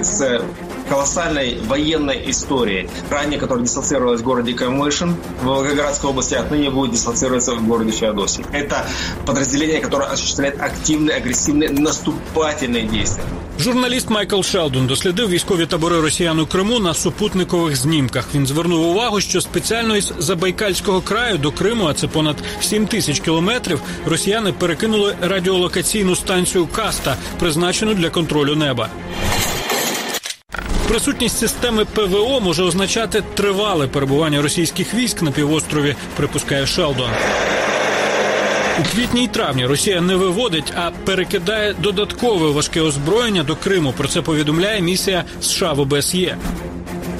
з 0.00 0.40
колоссальной 0.89 1.59
военной 1.67 2.29
историей. 2.29 2.89
Ранее, 3.09 3.39
которая 3.39 3.63
дислоцировалась 3.63 4.21
в 4.21 4.23
городе 4.23 4.53
Камышин 4.53 5.15
в 5.41 5.45
Волгоградской 5.45 6.09
области, 6.09 6.35
отныне 6.35 6.69
будет 6.69 6.91
дислоцироваться 6.91 7.55
в 7.55 7.67
городе 7.67 7.91
Феодосии. 7.91 8.45
Это 8.51 8.85
подразделение, 9.25 9.79
которое 9.81 10.09
осуществляет 10.09 10.59
активные, 10.59 11.17
агрессивные, 11.17 11.69
наступательные 11.69 12.87
действия. 12.87 13.25
Журналіст 13.59 14.09
Майкл 14.09 14.41
Шелдон 14.41 14.87
дослідив 14.87 15.29
військові 15.29 15.65
табори 15.65 16.01
росіян 16.01 16.39
у 16.39 16.45
Криму 16.45 16.79
на 16.79 16.93
супутникових 16.93 17.75
знімках. 17.75 18.25
Він 18.35 18.47
звернув 18.47 18.87
увагу, 18.87 19.21
що 19.21 19.41
спеціально 19.41 19.95
із 19.97 20.13
Забайкальського 20.17 21.01
краю 21.01 21.37
до 21.37 21.51
Криму, 21.51 21.85
а 21.85 21.93
це 21.93 22.07
понад 22.07 22.35
7 22.61 22.87
тисяч 22.87 23.19
кілометрів, 23.19 23.81
росіяни 24.05 24.53
перекинули 24.53 25.15
радіолокаційну 25.21 26.15
станцію 26.15 26.67
Каста, 26.67 27.15
призначену 27.39 27.93
для 27.93 28.09
контролю 28.09 28.55
неба. 28.55 28.89
Присутність 30.88 31.38
системи 31.38 31.84
ПВО 31.84 32.40
може 32.40 32.62
означати 32.62 33.22
тривале 33.34 33.86
перебування 33.86 34.42
російських 34.42 34.94
військ 34.94 35.22
на 35.22 35.30
півострові, 35.30 35.96
припускає 36.16 36.66
Шелдон. 36.66 37.10
У 38.80 38.82
квітні 38.94 39.24
й 39.24 39.28
травні 39.28 39.66
Росія 39.66 40.00
не 40.00 40.16
виводить, 40.16 40.72
а 40.76 40.90
перекидає 41.04 41.74
додаткове 41.82 42.50
важке 42.50 42.80
озброєння 42.80 43.42
до 43.42 43.56
Криму. 43.56 43.94
Про 43.96 44.08
це 44.08 44.22
повідомляє 44.22 44.80
місія 44.80 45.24
США 45.40 45.72
в 45.72 45.80
ОБСЄ. 45.80 46.36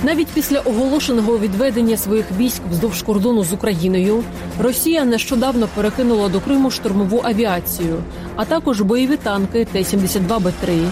Навіть 0.02 0.28
після 0.28 0.58
оголошеного 0.58 1.38
відведення 1.38 1.96
своїх 1.96 2.26
військ 2.38 2.62
вздовж 2.70 3.02
кордону 3.02 3.44
з 3.44 3.52
Україною 3.52 4.24
Росія 4.60 5.04
нещодавно 5.04 5.68
перекинула 5.74 6.28
до 6.28 6.40
Криму 6.40 6.70
штурмову 6.70 7.20
авіацію, 7.24 8.02
а 8.36 8.44
також 8.44 8.80
бойові 8.80 9.16
танки 9.16 9.66
Т-72Б3, 9.72 10.88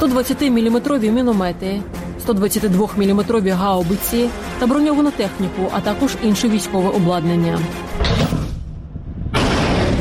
120-мм 0.00 1.10
міномети, 1.10 1.80
122-мм 2.26 3.50
гаубиці 3.52 4.28
та 4.58 4.66
броньовану 4.66 5.10
техніку, 5.10 5.70
а 5.72 5.80
також 5.80 6.10
інше 6.22 6.48
військове 6.48 6.88
обладнання. 6.88 7.58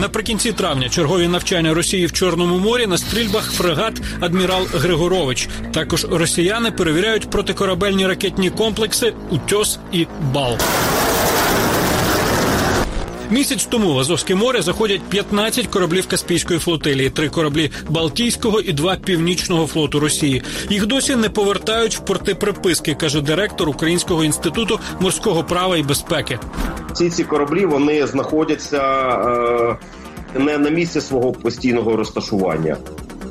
Наприкінці 0.01 0.51
травня 0.51 0.89
чергові 0.89 1.27
навчання 1.27 1.74
Росії 1.74 2.05
в 2.05 2.12
Чорному 2.12 2.60
морі 2.60 2.88
на 2.88 2.98
стрільбах 2.98 3.51
фрегат 3.51 4.01
адмірал 4.20 4.63
Григорович. 4.74 5.50
Також 5.74 6.05
росіяни 6.12 6.72
перевіряють 6.72 7.29
протикорабельні 7.29 8.08
ракетні 8.08 8.50
комплекси 8.50 9.13
Утьос 9.29 9.79
і 9.91 10.08
Бал. 10.34 10.58
Місяць 13.32 13.65
тому 13.65 13.94
в 13.94 14.00
Азовське 14.00 14.36
море 14.36 14.62
заходять 14.62 15.01
15 15.01 15.67
кораблів 15.67 16.08
Каспійської 16.08 16.60
флотилії, 16.60 17.10
три 17.10 17.29
кораблі 17.29 17.72
Балтійського 17.89 18.62
і 18.62 18.74
два 18.74 18.96
північного 18.96 19.67
флоту 19.67 20.00
Росії. 20.00 20.44
Їх 20.70 20.86
досі 20.86 21.15
не 21.15 21.29
повертають 21.29 21.96
в 21.96 22.00
порти 22.00 22.36
приписки, 22.36 22.94
каже 22.94 23.22
директор 23.22 23.70
Українського 23.70 24.24
інституту 24.24 24.79
морського 25.00 25.44
права 25.44 25.77
і 25.77 25.84
безпеки. 25.84 26.39
Всі 26.94 27.10
ці 27.10 27.24
кораблі 27.24 27.65
вони 27.65 28.08
знаходяться 28.08 28.82
е, 30.36 30.39
не 30.39 30.58
на 30.58 30.70
місці 30.70 31.01
свого 31.01 31.32
постійного 31.32 31.96
розташування. 31.96 32.77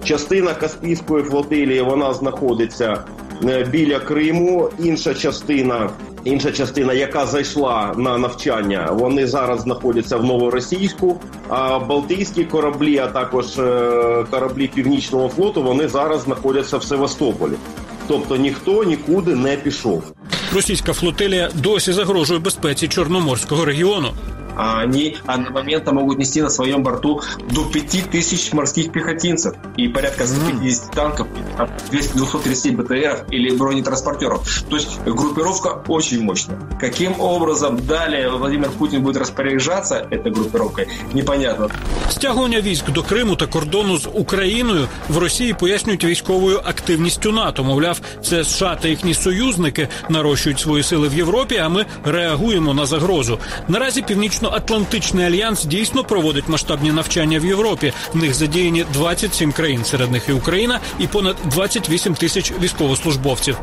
Частина 0.04 0.54
Каспійської 0.54 1.24
флотилії 1.24 1.82
вона 1.82 2.14
знаходиться 2.14 3.04
е, 3.44 3.64
біля 3.64 3.98
Криму. 3.98 4.70
Інша 4.78 5.14
частина, 5.14 5.90
інша 6.24 6.52
частина, 6.52 6.92
яка 6.92 7.26
зайшла 7.26 7.94
на 7.96 8.18
навчання, 8.18 8.88
вони 8.92 9.26
зараз 9.26 9.60
знаходяться 9.60 10.16
в 10.16 10.24
Новоросійську. 10.24 11.20
А 11.48 11.78
Балтійські 11.78 12.44
кораблі, 12.44 12.98
а 12.98 13.06
також 13.06 13.58
е, 13.58 14.24
кораблі 14.30 14.68
Північного 14.68 15.28
флоту, 15.28 15.62
вони 15.62 15.88
зараз 15.88 16.22
знаходяться 16.22 16.76
в 16.76 16.84
Севастополі. 16.84 17.52
Тобто 18.08 18.36
ніхто 18.36 18.84
нікуди 18.84 19.34
не 19.34 19.56
пішов. 19.56 20.02
Російська 20.54 20.92
флотилія 20.92 21.50
досі 21.54 21.92
загрожує 21.92 22.40
безпеці 22.40 22.88
Чорноморського 22.88 23.64
регіону. 23.64 24.08
Они 24.56 25.16
одномоментно 25.26 25.92
могут 25.92 26.18
нести 26.18 26.42
на 26.42 26.50
своем 26.50 26.82
борту 26.82 27.20
до 27.50 27.64
5000 27.64 28.52
морских 28.52 28.92
пехотинцев 28.92 29.54
и 29.76 29.88
порядка 29.88 30.26
150 30.26 30.90
танков, 30.92 31.26
230 31.90 32.76
БТРов 32.76 33.24
или 33.30 33.56
бронетранспортеров. 33.56 34.64
То 34.70 34.76
есть 34.76 35.00
группировка 35.04 35.82
очень 35.88 36.22
мощная. 36.22 36.58
Каким 36.80 37.20
образом 37.20 37.86
далее 37.86 38.30
Владимир 38.30 38.70
Путин 38.70 39.02
будет 39.02 39.16
распоряжаться 39.16 40.06
этой 40.10 40.32
группировкой, 40.32 40.88
непонятно. 41.12 41.70
Стягування 42.10 42.60
військ 42.60 42.90
до 42.90 43.02
Криму 43.02 43.36
та 43.36 43.46
кордону 43.46 43.98
з 43.98 44.08
Україною 44.14 44.88
в 45.08 45.18
Росії 45.18 45.54
пояснюють 45.60 46.04
військовою 46.04 46.60
активністю 46.64 47.32
НАТО. 47.32 47.64
Мовляв, 47.64 48.00
це 48.22 48.44
США 48.44 48.78
та 48.82 48.88
їхні 48.88 49.14
союзники 49.14 49.88
нарощують 50.08 50.60
свої 50.60 50.82
сили 50.82 51.08
в 51.08 51.14
Європі. 51.14 51.56
А 51.56 51.68
ми 51.68 51.86
реагуємо 52.04 52.74
на 52.74 52.86
загрозу. 52.86 53.38
Наразі 53.68 54.02
Північно-Атлантичний 54.43 55.25
альянс 55.25 55.65
дійсно 55.65 56.03
проводить 56.03 56.49
масштабні 56.49 56.91
навчання 56.91 57.39
в 57.39 57.45
Європі. 57.45 57.93
В 58.13 58.17
них 58.17 58.33
задіяні 58.33 58.85
27 58.93 59.51
країн, 59.51 59.83
серед 59.83 60.11
них 60.11 60.29
і 60.29 60.33
Україна, 60.33 60.79
і 60.99 61.07
понад 61.07 61.35
28 61.45 62.13
тисяч 62.13 62.53
військовослужбовців. 62.61 63.57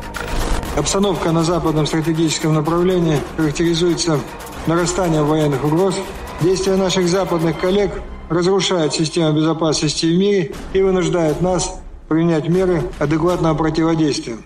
Обстановка 0.77 1.31
на 1.31 1.43
западном 1.43 1.87
стратегическом 1.87 2.53
направлении 2.53 3.17
характеризуется 3.37 4.19
нарастанием 4.67 5.25
военных 5.25 5.63
угроз. 5.63 5.95
Действия 6.41 6.77
наших 6.77 7.07
западных 7.07 7.61
коллег 7.61 7.89
разрушают 8.29 8.93
систему 8.93 9.33
безопасности 9.33 10.07
в 10.07 10.17
мире 10.17 10.51
и 10.75 10.81
вынуждают 10.81 11.41
нас 11.41 11.73
принять 12.07 12.49
меры 12.49 12.81
адекватного 12.99 13.55
противодействия. 13.55 14.37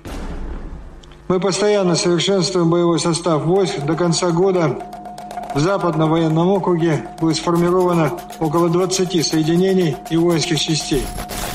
Мы 1.29 1.39
постоянно 1.39 1.95
совершенствуем 1.95 2.69
боевой 2.69 2.99
состав 2.99 3.45
войск. 3.45 3.85
До 3.85 3.95
конца 3.95 4.31
года 4.31 4.77
в 5.56 5.60
Западном 5.60 6.10
военном 6.10 6.48
округе 6.48 7.00
будет 7.18 7.36
сформировано 7.36 8.10
около 8.38 8.68
20 8.68 9.26
соединений 9.26 9.96
и 10.10 10.16
воинских 10.16 10.60
частей. 10.60 11.02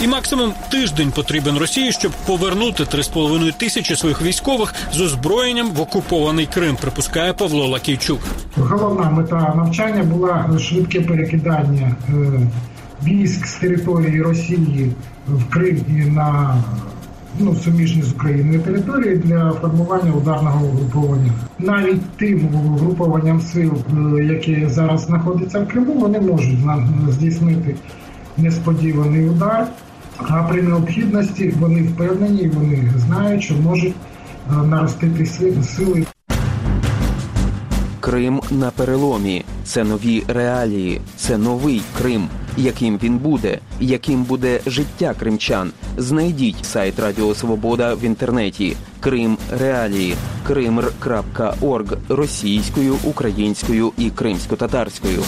І 0.02 0.08
максимум 0.08 0.54
тиждень 0.70 1.12
потрібен 1.12 1.58
Росії, 1.58 1.92
щоб 1.92 2.12
повернути 2.26 2.84
3,5 2.84 3.54
тисячі 3.54 3.96
своїх 3.96 4.22
військових 4.22 4.74
з 4.94 5.02
озброєнням 5.02 5.72
в 5.72 5.82
окупований 5.82 6.46
Крим. 6.54 6.76
Припускає 6.76 7.34
Павло 7.34 7.68
Лакійчук. 7.68 8.20
Головна 8.58 9.10
мета 9.10 9.54
навчання 9.56 10.04
була 10.04 10.60
швидке 10.60 11.02
перекидання 11.02 11.96
е, 12.10 12.14
військ 13.04 13.46
з 13.46 13.54
території 13.54 14.22
Росії 14.22 14.92
в 15.28 15.50
Крим 15.50 15.86
і 15.88 15.92
на 15.92 16.58
ну, 17.40 17.56
суміжні 17.56 18.02
з 18.02 18.12
Україною 18.12 18.60
території 18.60 19.16
для 19.16 19.52
формування 19.52 20.12
ударного 20.12 20.66
угруповання. 20.66 21.32
Навіть 21.60 22.02
тим 22.18 22.56
угрупованням 22.56 23.42
сил, 23.42 23.74
е, 24.18 24.24
які 24.24 24.68
зараз 24.70 25.02
знаходяться 25.02 25.60
в 25.60 25.68
Криму, 25.68 25.94
вони 25.94 26.20
можуть 26.20 26.60
здійснити 27.10 27.76
несподіваний 28.38 29.30
удар. 29.30 29.68
А 30.18 30.44
при 30.44 30.62
необхідності 30.62 31.54
вони 31.60 31.82
впевнені, 31.82 32.48
вони 32.48 32.92
знають, 32.98 33.44
що 33.44 33.56
можуть 33.56 33.96
е, 34.50 34.68
наростити 34.68 35.26
сили. 35.64 36.06
Крим 38.00 38.42
на 38.52 38.72
переломі. 38.72 39.46
Це 39.64 39.84
нові 39.84 40.24
реалії, 40.28 41.02
це 41.16 41.38
новий 41.38 41.82
Крим. 41.98 42.28
Яким 42.58 43.00
він 43.04 43.18
буде, 43.18 43.60
яким 43.80 44.24
буде 44.24 44.60
життя 44.66 45.16
кримчан? 45.20 45.72
Знайдіть 45.98 46.66
сайт 46.66 47.00
Радіо 47.00 47.36
Свобода 47.36 47.94
в 47.94 48.04
інтернеті. 48.04 48.76
Крим 49.00 49.38
Реалії, 49.60 50.16
кримр.орг 50.48 51.98
російською, 52.10 52.96
українською 53.04 53.92
і 53.98 54.10
кримсько-татарською. 54.10 55.24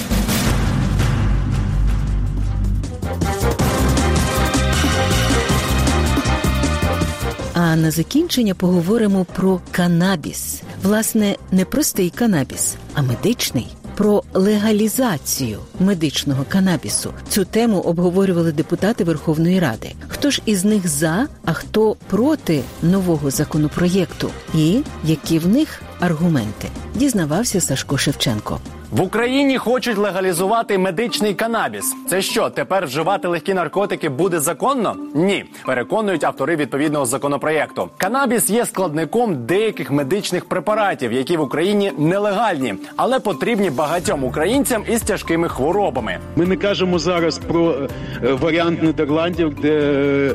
А 7.53 7.75
на 7.75 7.91
закінчення 7.91 8.55
поговоримо 8.55 9.25
про 9.25 9.59
канабіс. 9.71 10.61
Власне, 10.83 11.35
не 11.51 11.65
простий 11.65 12.09
канабіс, 12.09 12.75
а 12.93 13.01
медичний. 13.01 13.67
Про 13.95 14.23
легалізацію 14.33 15.59
медичного 15.79 16.45
канабісу 16.49 17.13
цю 17.29 17.45
тему 17.45 17.79
обговорювали 17.79 18.51
депутати 18.51 19.03
Верховної 19.03 19.59
Ради. 19.59 19.91
Хто 20.07 20.31
ж 20.31 20.41
із 20.45 20.65
них 20.65 20.87
за, 20.87 21.27
а 21.45 21.53
хто 21.53 21.95
проти 22.07 22.63
нового 22.81 23.31
законопроєкту, 23.31 24.29
і 24.55 24.81
які 25.03 25.39
в 25.39 25.47
них 25.47 25.81
аргументи 25.99 26.67
дізнавався 26.95 27.61
Сашко 27.61 27.97
Шевченко. 27.97 28.59
В 28.93 29.01
Україні 29.01 29.57
хочуть 29.57 29.97
легалізувати 29.97 30.77
медичний 30.77 31.33
канабіс. 31.33 31.95
Це 32.09 32.21
що 32.21 32.49
тепер 32.49 32.85
вживати 32.85 33.27
легкі 33.27 33.53
наркотики 33.53 34.09
буде 34.09 34.39
законно? 34.39 34.95
Ні, 35.15 35.45
переконують 35.65 36.23
автори 36.23 36.55
відповідного 36.55 37.05
законопроєкту. 37.05 37.89
Канабіс 37.97 38.49
є 38.49 38.65
складником 38.65 39.45
деяких 39.45 39.91
медичних 39.91 40.45
препаратів, 40.45 41.13
які 41.13 41.37
в 41.37 41.41
Україні 41.41 41.91
нелегальні, 41.97 42.75
але 42.95 43.19
потрібні 43.19 43.69
багатьом 43.69 44.23
українцям 44.23 44.83
із 44.89 45.01
тяжкими 45.01 45.49
хворобами. 45.49 46.17
Ми 46.35 46.45
не 46.45 46.55
кажемо 46.55 46.99
зараз 46.99 47.37
про 47.37 47.71
е, 47.71 47.87
варіант 48.33 48.83
Нідерландів, 48.83 49.55
де 49.61 50.31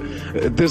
де, 0.48 0.66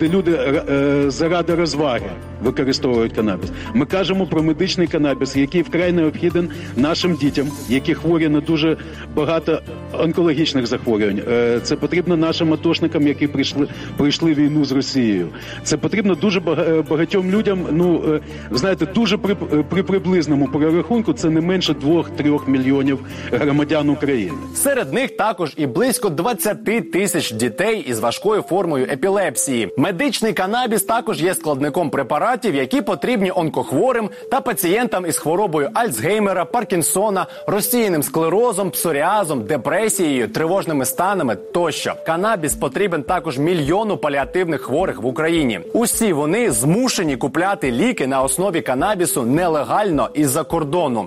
де 0.00 0.08
люди 0.08 0.32
е, 0.32 1.10
заради 1.10 1.54
розваги 1.54 2.10
використовують 2.42 3.12
канабіс. 3.12 3.50
Ми 3.74 3.86
кажемо 3.86 4.26
про 4.26 4.42
медичний 4.42 4.86
канабіс, 4.86 5.36
який 5.36 5.62
вкрай 5.62 5.92
необхіден 5.92 6.50
нашим 6.76 7.15
дітям, 7.16 7.46
які 7.68 7.94
хворі 7.94 8.28
на 8.28 8.40
дуже 8.40 8.76
багато 9.14 9.60
онкологічних 9.92 10.66
захворювань. 10.66 11.22
Е, 11.28 11.60
це 11.62 11.76
потрібно 11.76 12.16
нашим 12.16 12.52
атошникам, 12.52 13.06
які 13.06 13.26
прийшли 13.26 13.68
пройшли 13.96 14.34
війну 14.34 14.64
з 14.64 14.72
Росією. 14.72 15.28
Це 15.62 15.76
потрібно 15.76 16.14
дуже 16.14 16.40
е, 16.40 16.82
багатьом 16.90 17.30
людям. 17.30 17.66
Ну 17.70 18.02
е, 18.14 18.20
знаєте, 18.50 18.86
дуже 18.86 19.16
при, 19.16 19.34
при 19.68 19.82
приблизному 19.82 20.46
прорахунку 20.46 21.12
це 21.12 21.30
не 21.30 21.40
менше 21.40 21.72
2-3 21.72 22.48
мільйонів 22.48 22.98
громадян 23.32 23.88
України. 23.88 24.32
Серед 24.54 24.92
них 24.92 25.16
також 25.16 25.54
і 25.56 25.66
близько 25.66 26.08
20 26.08 26.92
тисяч 26.92 27.32
дітей 27.32 27.84
із 27.88 27.98
важкою 27.98 28.42
формою 28.42 28.84
епілепсії. 28.84 29.68
Медичний 29.78 30.32
канабіс 30.32 30.82
також 30.82 31.22
є 31.22 31.34
складником 31.34 31.90
препаратів, 31.90 32.54
які 32.54 32.82
потрібні 32.82 33.32
онкохворим 33.34 34.10
та 34.30 34.40
пацієнтам 34.40 35.06
із 35.06 35.18
хворобою 35.18 35.70
Альцгеймера, 35.74 36.44
Паркінсона, 36.44 37.05
Паркінсона, 37.06 37.26
розсіяним 37.46 38.02
склерозом, 38.02 38.70
псоріазом, 38.70 39.44
депресією, 39.44 40.28
тривожними 40.28 40.84
станами 40.84 41.36
тощо. 41.36 41.94
Канабіс 42.06 42.54
потрібен 42.54 43.02
також 43.02 43.38
мільйону 43.38 43.96
паліативних 43.96 44.62
хворих 44.62 45.02
в 45.02 45.06
Україні. 45.06 45.60
Усі 45.72 46.12
вони 46.12 46.50
змушені 46.50 47.16
купляти 47.16 47.72
ліки 47.72 48.06
на 48.06 48.22
основі 48.22 48.60
канабісу 48.60 49.22
нелегально 49.22 50.08
із-за 50.14 50.44
кордону, 50.44 51.06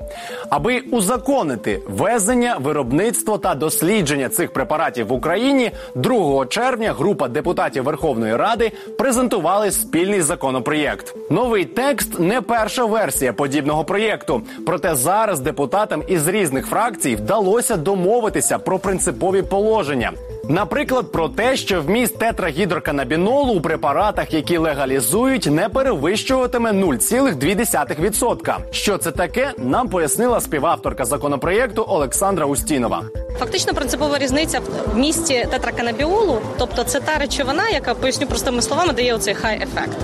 аби 0.49 0.79
узаконити 0.79 1.81
везення, 1.89 2.57
виробництво 2.59 3.37
та 3.37 3.55
дослідження 3.55 4.29
цих 4.29 4.53
препаратів 4.53 5.07
в 5.07 5.13
Україні. 5.13 5.71
2 5.95 6.45
червня 6.45 6.93
група 6.93 7.27
депутатів 7.27 7.83
Верховної 7.83 8.35
Ради 8.35 8.71
презентували 8.97 9.71
спільний 9.71 10.21
законопроєкт. 10.21 11.15
Новий 11.29 11.65
текст 11.65 12.19
не 12.19 12.41
перша 12.41 12.85
версія 12.85 13.33
подібного 13.33 13.83
проєкту. 13.83 14.41
Проте 14.65 14.95
зараз 14.95 15.39
депутати 15.39 15.88
депутатам 15.89 16.15
із 16.15 16.27
різних 16.27 16.65
фракцій 16.67 17.15
вдалося 17.15 17.77
домовитися 17.77 18.59
про 18.59 18.79
принципові 18.79 19.41
положення. 19.41 20.11
Наприклад, 20.49 21.11
про 21.11 21.29
те, 21.29 21.57
що 21.57 21.81
вміст 21.81 22.17
тетрагідроканабінолу 22.17 23.53
у 23.53 23.61
препаратах, 23.61 24.33
які 24.33 24.57
легалізують, 24.57 25.45
не 25.51 25.69
перевищуватиме 25.69 26.71
0,2%. 26.71 28.57
Що 28.71 28.97
це 28.97 29.11
таке? 29.11 29.51
Нам 29.57 29.89
пояснила 29.89 30.41
співавторка 30.41 31.05
законопроєкту 31.05 31.85
Олександра 31.87 32.45
Устінова. 32.45 33.03
Фактично, 33.39 33.73
принципова 33.73 34.17
різниця 34.17 34.59
в 34.93 34.97
місті 34.97 35.47
тетраканабіолу, 35.51 36.41
тобто 36.57 36.83
це 36.83 36.99
та 36.99 37.17
речовина, 37.17 37.69
яка 37.69 37.93
поясню 37.93 38.27
простими 38.27 38.61
словами, 38.61 38.93
дає 38.93 39.13
оцей 39.13 39.33
хай 39.33 39.55
ефект. 39.55 39.97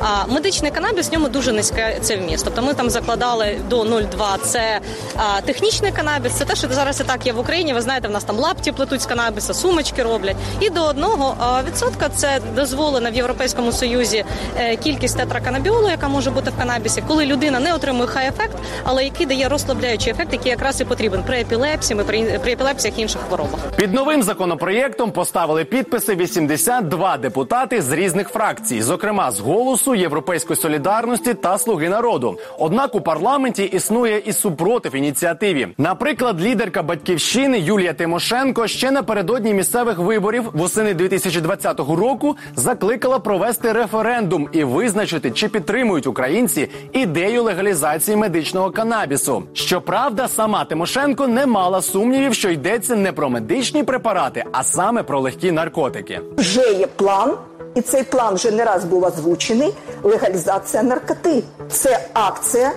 А 0.00 0.26
медичний 0.26 0.70
канабіс 0.70 1.10
в 1.10 1.12
ньому 1.12 1.28
дуже 1.28 1.52
низьке 1.52 1.98
це 2.00 2.16
вміст. 2.16 2.44
Тобто 2.44 2.62
ми 2.62 2.74
там 2.74 2.90
закладали 2.90 3.60
до 3.70 3.82
0,2 3.82 4.38
це 4.44 4.80
а, 5.16 5.40
технічний 5.40 5.92
канабіс. 5.92 6.32
Це 6.32 6.44
те, 6.44 6.54
що 6.56 6.68
зараз 6.68 7.00
і 7.00 7.04
так 7.04 7.26
є 7.26 7.32
в 7.32 7.38
Україні. 7.38 7.74
Ви 7.74 7.80
знаєте, 7.80 8.08
в 8.08 8.10
нас 8.10 8.24
там 8.24 8.36
лапті 8.36 8.72
плетуть 8.72 9.02
з 9.02 9.06
канабіса, 9.06 9.54
сумочки 9.54 10.02
роблять. 10.02 10.36
І 10.60 10.70
до 10.70 10.84
одного 10.84 11.36
відсотка 11.66 12.08
це 12.08 12.40
дозволена 12.56 13.10
в 13.10 13.14
Європейському 13.14 13.72
Союзі 13.72 14.24
е, 14.58 14.76
кількість 14.76 15.16
тетраканабіолу, 15.16 15.88
яка 15.88 16.08
може 16.08 16.30
бути 16.30 16.50
в 16.50 16.58
канабісі, 16.58 17.02
коли 17.08 17.26
людина 17.26 17.60
не 17.60 17.74
отримує 17.74 18.06
хай 18.06 18.28
ефект, 18.28 18.56
але 18.84 19.04
який 19.04 19.26
дає 19.26 19.48
розслабляючий 19.48 20.12
ефект, 20.12 20.32
який 20.32 20.50
якраз 20.50 20.80
і 20.80 20.84
потрібен 20.84 21.22
при 21.22 21.40
епілепсії, 21.40 22.00
при 22.04 22.52
епілепсії 22.52 22.71
епілепсіях 22.72 22.98
інших 22.98 23.20
хворобах. 23.20 23.60
Під 23.76 23.94
новим 23.94 24.22
законопроєктом 24.22 25.10
поставили 25.10 25.64
підписи 25.64 26.14
82 26.14 27.16
депутати 27.16 27.82
з 27.82 27.92
різних 27.92 28.28
фракцій, 28.28 28.82
зокрема 28.82 29.30
з 29.30 29.40
голосу 29.40 29.94
Європейської 29.94 30.56
солідарності 30.56 31.34
та 31.34 31.58
Слуги 31.58 31.88
народу. 31.88 32.38
Однак 32.58 32.94
у 32.94 33.00
парламенті 33.00 33.64
існує 33.64 34.18
і 34.18 34.32
супротив 34.32 34.94
ініціативі. 34.94 35.68
Наприклад, 35.78 36.42
лідерка 36.42 36.82
батьківщини 36.82 37.58
Юлія 37.58 37.92
Тимошенко 37.92 38.66
ще 38.66 38.90
напередодні 38.90 39.54
місцевих 39.54 39.98
виборів 39.98 40.50
восени 40.52 40.94
2020 40.94 41.78
року 41.78 42.36
закликала 42.56 43.18
провести 43.18 43.72
референдум 43.72 44.48
і 44.52 44.64
визначити, 44.64 45.30
чи 45.30 45.48
підтримують 45.48 46.06
українці 46.06 46.68
ідею 46.92 47.42
легалізації 47.42 48.16
медичного 48.16 48.70
канабісу. 48.70 49.42
Щоправда, 49.54 50.28
сама 50.28 50.64
Тимошенко 50.64 51.28
не 51.28 51.46
мала 51.46 51.82
сумнівів, 51.82 52.34
що 52.34 52.50
йдеться 52.52 52.96
не 52.96 53.12
про 53.12 53.30
медичні 53.30 53.84
препарати, 53.84 54.44
а 54.52 54.62
саме 54.62 55.02
про 55.02 55.20
легкі 55.20 55.52
наркотики. 55.52 56.20
Вже 56.36 56.72
є 56.72 56.86
план, 56.86 57.34
і 57.74 57.80
цей 57.80 58.02
план 58.02 58.34
вже 58.34 58.50
не 58.50 58.64
раз 58.64 58.84
був 58.84 59.04
озвучений. 59.04 59.74
Легалізація 60.02 60.82
наркоти 60.82 61.42
це 61.70 62.08
акція, 62.12 62.72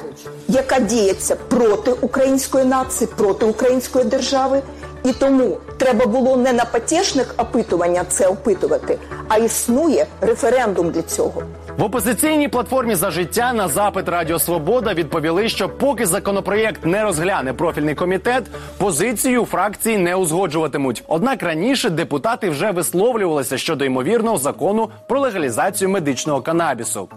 яка 0.48 0.80
діється 0.80 1.36
проти 1.36 1.92
української 1.92 2.66
нації, 2.66 3.10
проти 3.18 3.46
української 3.46 4.06
держави. 4.06 4.62
І 5.04 5.14
тому 5.14 5.58
треба 5.78 6.06
було 6.06 6.38
не 6.38 6.54
на 6.54 6.66
потішних 6.66 7.36
опитування 7.38 8.04
це 8.10 8.28
опитувати, 8.28 8.98
а 9.28 9.38
існує 9.38 10.06
референдум 10.22 10.92
для 10.92 11.02
цього. 11.02 11.44
В 11.78 11.84
опозиційній 11.84 12.48
платформі 12.48 12.96
за 12.96 13.12
життя 13.12 13.54
на 13.54 13.68
запит 13.68 14.10
Радіо 14.10 14.40
Свобода 14.40 14.94
відповіли, 14.94 15.50
що 15.50 15.70
поки 15.70 16.06
законопроєкт 16.06 16.86
не 16.86 17.04
розгляне 17.04 17.54
профільний 17.54 17.96
комітет, 17.96 18.44
позицію 18.78 19.46
фракції 19.46 19.98
не 19.98 20.16
узгоджуватимуть. 20.16 21.04
Однак 21.08 21.44
раніше 21.44 21.90
депутати 21.90 22.50
вже 22.50 22.72
висловлювалися 22.72 23.58
щодо 23.58 23.86
ймовірного 23.86 24.38
закону 24.38 24.90
про 25.08 25.20
легалізацію 25.20 25.90
медичного 25.90 26.42
канабісу. 26.42 27.08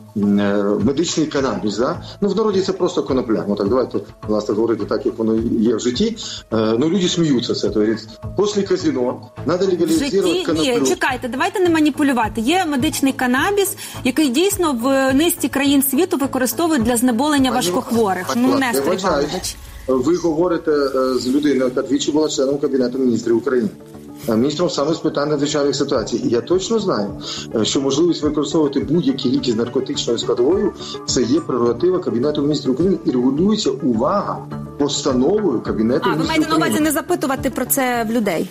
Медичний 0.84 1.26
канабіс, 1.26 1.78
да? 1.78 2.02
ну 2.20 2.28
в 2.28 2.36
народі 2.36 2.60
це 2.60 2.72
просто 2.72 3.02
конопля. 3.02 3.44
Ну 3.48 3.54
так 3.54 3.68
давайте 3.68 3.98
власне 4.28 4.54
говорити 4.54 4.84
так, 4.84 5.06
як 5.06 5.18
воно 5.18 5.34
є 5.60 5.76
в 5.76 5.80
житті. 5.80 6.16
Ну 6.52 6.88
люди 6.88 7.08
сміються 7.08 7.54
це. 7.54 7.70
Тобто, 7.70 7.92
після 8.38 8.62
казино 8.62 9.20
треба 9.44 9.64
легалізувати 9.64 10.44
коноплю. 10.46 10.80
Ні, 10.80 10.88
чекайте, 10.88 11.28
давайте 11.28 11.60
не 11.60 11.68
маніпулювати. 11.70 12.40
Є 12.40 12.64
медичний 12.64 13.12
канабіс, 13.12 13.76
який 14.04 14.28
дійсно 14.28 14.47
в 14.58 15.12
низці 15.14 15.48
країн 15.48 15.82
світу 15.82 16.16
використовують 16.16 16.82
для 16.82 16.96
знеболення 16.96 17.50
важкохворих. 17.50 18.26
Ну 18.36 18.58
Нестор 18.58 18.94
Іванович. 18.94 19.56
Ви 19.88 20.16
говорите 20.16 20.72
з 21.18 21.28
людиною, 21.28 21.64
яка 21.64 21.82
двічі 21.82 22.12
була 22.12 22.28
членом 22.28 22.58
кабінету 22.58 22.98
міністрів 22.98 23.36
України. 23.36 23.68
Міністром 24.28 24.70
саме 24.70 24.94
з 24.94 24.98
питань 24.98 25.28
надзвичайних 25.28 25.76
ситуацій, 25.76 26.16
і 26.16 26.28
я 26.28 26.40
точно 26.40 26.78
знаю, 26.78 27.10
що 27.62 27.80
можливість 27.80 28.22
використовувати 28.22 28.80
будь-які 28.80 29.30
ліки 29.30 29.52
з 29.52 29.56
наркотичною 29.56 30.18
складовою 30.18 30.72
це 31.06 31.22
є 31.22 31.40
прерогатива 31.40 31.98
кабінету 31.98 32.42
міністрів 32.42 32.72
України 32.72 32.98
і 33.04 33.10
регулюється 33.10 33.70
увага 33.70 34.46
постановою 34.78 35.60
кабінету. 35.60 36.10
А 36.12 36.14
ви 36.14 36.24
маєте 36.24 36.48
на 36.48 36.56
увазі 36.56 36.80
не 36.80 36.90
запитувати 36.90 37.50
про 37.50 37.66
це 37.66 38.06
в 38.08 38.12
людей? 38.12 38.48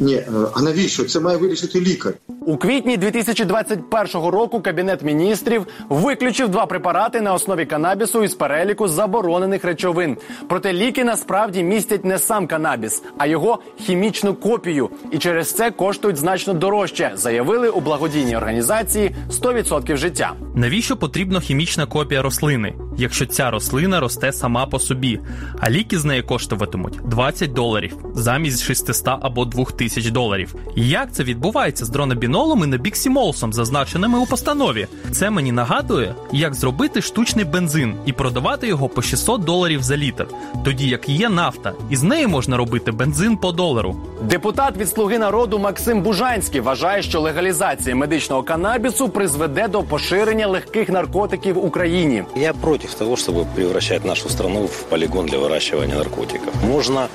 Ні, 0.00 0.22
а 0.54 0.62
навіщо 0.62 1.04
це 1.04 1.20
має 1.20 1.36
вирішити 1.36 1.80
лікар? 1.80 2.14
У 2.46 2.56
квітні 2.56 2.96
2021 2.96 4.22
року 4.30 4.60
кабінет 4.60 5.02
міністрів 5.02 5.66
виключив 5.88 6.48
два 6.48 6.66
препарати 6.66 7.20
на 7.20 7.34
основі 7.34 7.66
канабісу 7.66 8.24
із 8.24 8.34
переліку 8.34 8.88
заборонених 8.88 9.64
речовин. 9.64 10.16
Проте 10.48 10.72
ліки 10.72 11.04
насправді 11.04 11.62
містять 11.62 12.04
не 12.04 12.18
сам 12.18 12.46
канабіс, 12.46 13.02
а 13.18 13.26
його 13.26 13.58
хімічну 13.80 14.34
копію, 14.34 14.90
і 15.10 15.18
через 15.18 15.52
це 15.52 15.70
коштують 15.70 16.16
значно 16.16 16.54
дорожче, 16.54 17.12
заявили 17.14 17.68
у 17.68 17.80
благодійній 17.80 18.36
організації 18.36 19.16
«100% 19.30 19.96
життя. 19.96 20.32
Навіщо 20.54 20.96
потрібна 20.96 21.40
хімічна 21.40 21.86
копія 21.86 22.22
рослини, 22.22 22.74
якщо 22.98 23.26
ця 23.26 23.50
рослина 23.50 24.00
росте 24.00 24.32
сама 24.32 24.66
по 24.66 24.78
собі, 24.78 25.20
а 25.60 25.70
ліки 25.70 25.98
з 25.98 26.04
неї 26.04 26.22
коштуватимуть 26.22 26.98
20 27.04 27.52
доларів 27.52 27.96
замість 28.14 28.62
600 28.62 29.08
або 29.20 29.44
2000 29.44 29.83
доларів? 30.11 30.55
Як 30.75 31.13
це 31.13 31.23
відбувається 31.23 31.85
з 31.85 31.89
дронобінолом 31.89 32.63
і 32.63 32.67
небіксімолсом, 32.67 33.53
зазначеними 33.53 34.19
у 34.19 34.25
постанові? 34.25 34.87
Це 35.11 35.29
мені 35.29 35.51
нагадує, 35.51 36.15
як 36.31 36.53
зробити 36.53 37.01
штучний 37.01 37.45
бензин 37.45 37.95
і 38.05 38.13
продавати 38.13 38.67
його 38.67 38.89
по 38.89 39.01
600 39.01 39.43
доларів 39.43 39.83
за 39.83 39.97
літр, 39.97 40.27
тоді 40.65 40.87
як 40.87 41.09
є 41.09 41.29
нафта, 41.29 41.73
і 41.89 41.95
з 41.95 42.03
неї 42.03 42.27
можна 42.27 42.57
робити 42.57 42.91
бензин 42.91 43.37
по 43.37 43.51
долару. 43.51 43.95
Депутат 44.21 44.77
від 44.77 44.89
слуги 44.89 45.17
народу 45.17 45.59
Максим 45.59 46.01
Бужанський 46.01 46.61
вважає, 46.61 47.01
що 47.01 47.21
легалізація 47.21 47.95
медичного 47.95 48.43
канабісу 48.43 49.09
призведе 49.09 49.67
до 49.67 49.83
поширення 49.83 50.47
легких 50.47 50.89
наркотиків 50.89 51.55
в 51.55 51.65
Україні. 51.65 52.23
Я 52.35 52.53
против 52.53 52.93
того, 52.93 53.15
чтобы 53.15 53.45
превращать 53.55 54.05
нашу 54.05 54.29
страну 54.29 54.65
в 54.65 54.83
полигон 54.83 55.25
для 55.25 55.37
выращивания 55.37 55.97
наркотиков. 55.97 56.53
Можно 56.67 57.07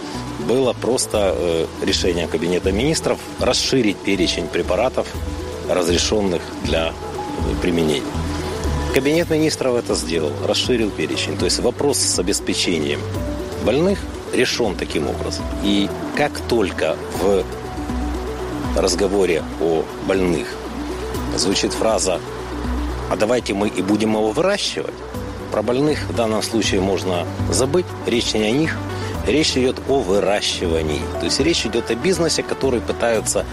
было 0.48 0.72
просто 0.72 1.18
э, 1.18 1.66
решением 1.86 2.28
Кабинета 2.59 2.77
министров 2.77 3.19
расширить 3.39 3.95
перечень 3.95 4.47
препаратов, 4.47 5.07
разрешенных 5.69 6.41
для 6.65 6.91
применения. 7.61 8.03
Кабинет 8.93 9.29
министров 9.29 9.75
это 9.75 9.95
сделал, 9.95 10.33
расширил 10.45 10.89
перечень. 10.89 11.37
То 11.37 11.45
есть 11.45 11.59
вопрос 11.59 11.99
с 11.99 12.19
обеспечением 12.19 12.99
больных 13.63 13.99
решен 14.33 14.75
таким 14.75 15.07
образом. 15.07 15.45
И 15.63 15.89
как 16.17 16.37
только 16.49 16.97
в 17.21 17.45
разговоре 18.75 19.41
о 19.61 19.85
больных 20.05 20.49
звучит 21.37 21.71
фраза 21.71 22.19
«а 23.09 23.15
давайте 23.15 23.53
мы 23.53 23.69
и 23.69 23.81
будем 23.81 24.15
его 24.15 24.31
выращивать», 24.31 24.93
про 25.53 25.61
больных 25.61 26.09
в 26.09 26.13
данном 26.13 26.43
случае 26.43 26.81
можно 26.81 27.25
забыть, 27.49 27.85
речь 28.05 28.33
не 28.33 28.43
о 28.43 28.51
них, 28.51 28.77
речь 29.28 29.56
идет 29.56 29.76
о 29.88 30.00
выращивании. 30.00 31.00
То 31.18 31.26
есть 31.26 31.40
речь 31.40 31.64
идет 31.66 31.90
о 31.90 31.94
бизнесе, 31.94 32.42
который 32.42 32.80
пытаются 32.80 33.44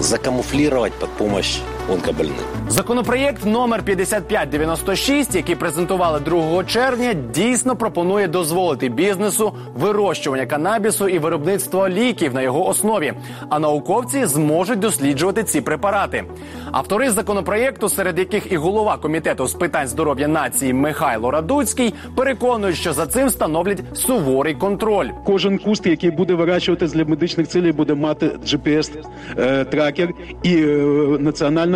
закамуфлировать 0.00 0.94
под 0.94 1.10
помощь 1.12 1.58
онкобольным. 1.91 2.59
Законопроєкт 2.69 3.45
номер 3.45 3.83
5596, 3.83 5.35
який 5.35 5.55
презентували 5.55 6.19
2 6.19 6.63
червня, 6.63 7.13
дійсно 7.13 7.75
пропонує 7.75 8.27
дозволити 8.27 8.89
бізнесу 8.89 9.53
вирощування 9.75 10.45
канабісу 10.45 11.07
і 11.07 11.19
виробництво 11.19 11.89
ліків 11.89 12.33
на 12.33 12.41
його 12.41 12.67
основі. 12.67 13.13
А 13.49 13.59
науковці 13.59 14.25
зможуть 14.25 14.79
досліджувати 14.79 15.43
ці 15.43 15.61
препарати. 15.61 16.23
Автори 16.71 17.09
законопроєкту, 17.09 17.89
серед 17.89 18.19
яких 18.19 18.51
і 18.51 18.57
голова 18.57 18.97
комітету 18.97 19.47
з 19.47 19.53
питань 19.53 19.87
здоров'я 19.87 20.27
нації 20.27 20.73
Михайло 20.73 21.31
Радуцький, 21.31 21.93
переконують, 22.15 22.77
що 22.77 22.93
за 22.93 23.07
цим 23.07 23.29
становлять 23.29 23.83
суворий 23.93 24.53
контроль. 24.53 25.07
Кожен 25.25 25.57
куст, 25.57 25.85
який 25.85 26.11
буде 26.11 26.33
вирощуватись 26.33 26.93
для 26.93 27.05
медичних 27.05 27.47
цілей, 27.47 27.71
буде 27.71 27.93
мати 27.93 28.25
GPS-тракер, 28.25 30.09
і 30.43 30.55
е, 30.55 31.17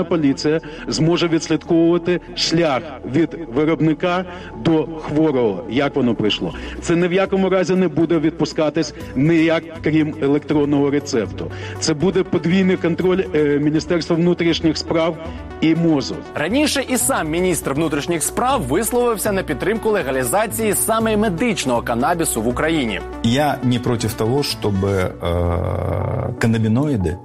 національна 0.03 0.05
поліція 0.05 0.61
зможе 0.89 1.29
відслідковувати 1.29 2.21
шлях 2.37 2.83
від 3.15 3.39
виробника 3.55 4.25
до 4.65 4.87
хворого, 4.87 5.65
як 5.71 5.97
воно 5.97 6.15
прийшло. 6.15 6.55
Це 6.81 6.97
ні 6.97 7.09
в 7.09 7.13
якому 7.13 7.49
разі 7.49 7.75
не 7.75 7.89
буде 7.89 8.19
відпускатись 8.19 8.95
ніяк 9.17 9.63
крім 9.83 10.15
електронного 10.23 10.91
рецепту. 10.91 11.51
Це 11.81 11.95
буде 11.95 12.23
подвійний 12.23 12.77
контроль 12.77 13.23
е, 13.35 13.59
Міністерства 13.59 14.17
внутрішніх 14.17 14.79
справ 14.79 15.17
і 15.61 15.75
МОЗу. 15.75 16.17
Раніше 16.35 16.85
і 16.89 16.97
сам 16.97 17.31
міністр 17.31 17.73
внутрішніх 17.73 18.23
справ 18.23 18.63
висловився 18.63 19.33
на 19.33 19.43
підтримку 19.43 19.91
легалізації 19.91 20.75
саме 20.75 21.17
медичного 21.17 21.83
канабісу 21.83 22.43
в 22.43 22.49
Україні. 22.49 23.01
Я 23.25 23.59
не 23.63 23.79
против 23.79 24.15
того, 24.15 24.43
чтобы 24.43 25.13
э, 25.21 26.33
каннабиноиды 26.41 27.17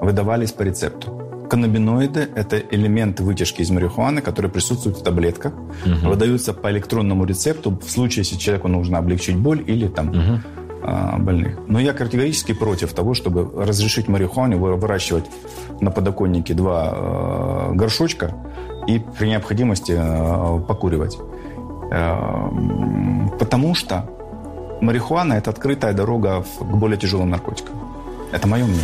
выдавались 0.00 0.52
по 0.52 0.64
рецепту. 0.64 1.13
Каннабиноиды– 1.49 2.27
это 2.35 2.57
элемент 2.57 3.19
вытяжки 3.19 3.61
из 3.61 3.69
марихуаны, 3.71 4.21
который 4.21 4.49
присутствует 4.49 4.97
в 4.97 5.03
таблетках, 5.03 5.53
Мгм. 5.85 6.09
выдаются 6.09 6.53
по 6.53 6.69
электронному 6.71 7.25
рецепту 7.25 7.77
в 7.85 7.89
случае, 7.89 8.23
если 8.23 8.37
человеку 8.37 8.67
нужно 8.67 8.97
облегчить 8.97 9.37
боль 9.37 9.63
или 9.65 9.87
там 9.87 10.41
а, 10.87 11.17
больных. 11.17 11.57
Но 11.67 11.79
я 11.79 11.93
категорически 11.93 12.53
против 12.53 12.93
того, 12.93 13.13
чтобы 13.15 13.49
разрешить 13.65 14.07
марихуане 14.07 14.55
вы- 14.55 14.75
выращивать 14.75 15.25
на 15.81 15.89
подоконнике 15.91 16.53
два 16.53 16.93
э, 16.95 17.71
горшочка 17.73 18.35
и 18.87 18.99
при 19.17 19.29
необходимости 19.29 19.95
э, 19.97 20.59
покуривать. 20.67 21.17
Потому 23.39 23.73
что 23.75 24.09
марихуана– 24.81 25.33
это 25.35 25.49
открытая 25.49 25.93
дорога 25.93 26.43
к 26.59 26.63
более 26.63 26.97
тяжелым 26.97 27.29
наркотикам. 27.29 27.75
Это 28.31 28.47
мое 28.47 28.65
мнение. 28.65 28.83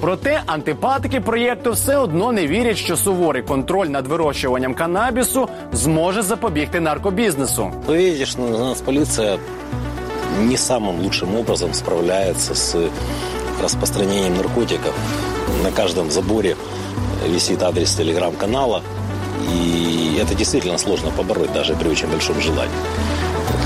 Проте 0.00 0.42
антипатики 0.46 1.20
проєкту 1.20 1.72
все 1.72 1.96
одно 1.96 2.32
не 2.32 2.46
вірять, 2.46 2.76
що 2.76 2.96
суворий 2.96 3.42
контроль 3.42 3.86
над 3.86 4.06
вирощуванням 4.06 4.74
канабісу 4.74 5.48
зможе 5.72 6.22
запобігти 6.22 6.80
наркобізнесу. 6.80 7.72
Ну, 7.88 7.94
видишь, 7.94 8.36
ну, 8.36 8.46
у 8.46 8.58
нас 8.58 8.80
полиция 8.80 9.38
не 10.40 10.56
самым 10.56 11.02
лучшим 11.02 11.36
образом 11.36 11.74
справляется 11.74 12.54
с 12.54 12.88
распространением 13.62 14.36
наркотиков. 14.36 14.94
На 15.62 15.70
каждом 15.70 16.10
заборе 16.10 16.56
висит 17.28 17.62
адрес 17.62 17.94
телеграм-канала, 17.94 18.82
и 19.52 20.18
это 20.22 20.34
действительно 20.34 20.78
сложно 20.78 21.10
побороть 21.10 21.52
даже 21.52 21.74
при 21.74 21.88
очень 21.88 22.08
большом 22.08 22.40
желании. 22.40 22.74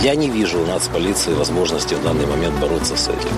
Я 0.04 0.16
не 0.16 0.30
вижу 0.30 0.60
у 0.60 0.66
нацполиции 0.66 1.34
возможности 1.34 1.96
в 1.96 2.04
данный 2.04 2.26
момент 2.26 2.56
бороться 2.62 2.96
с 2.96 3.10
этим. 3.10 3.30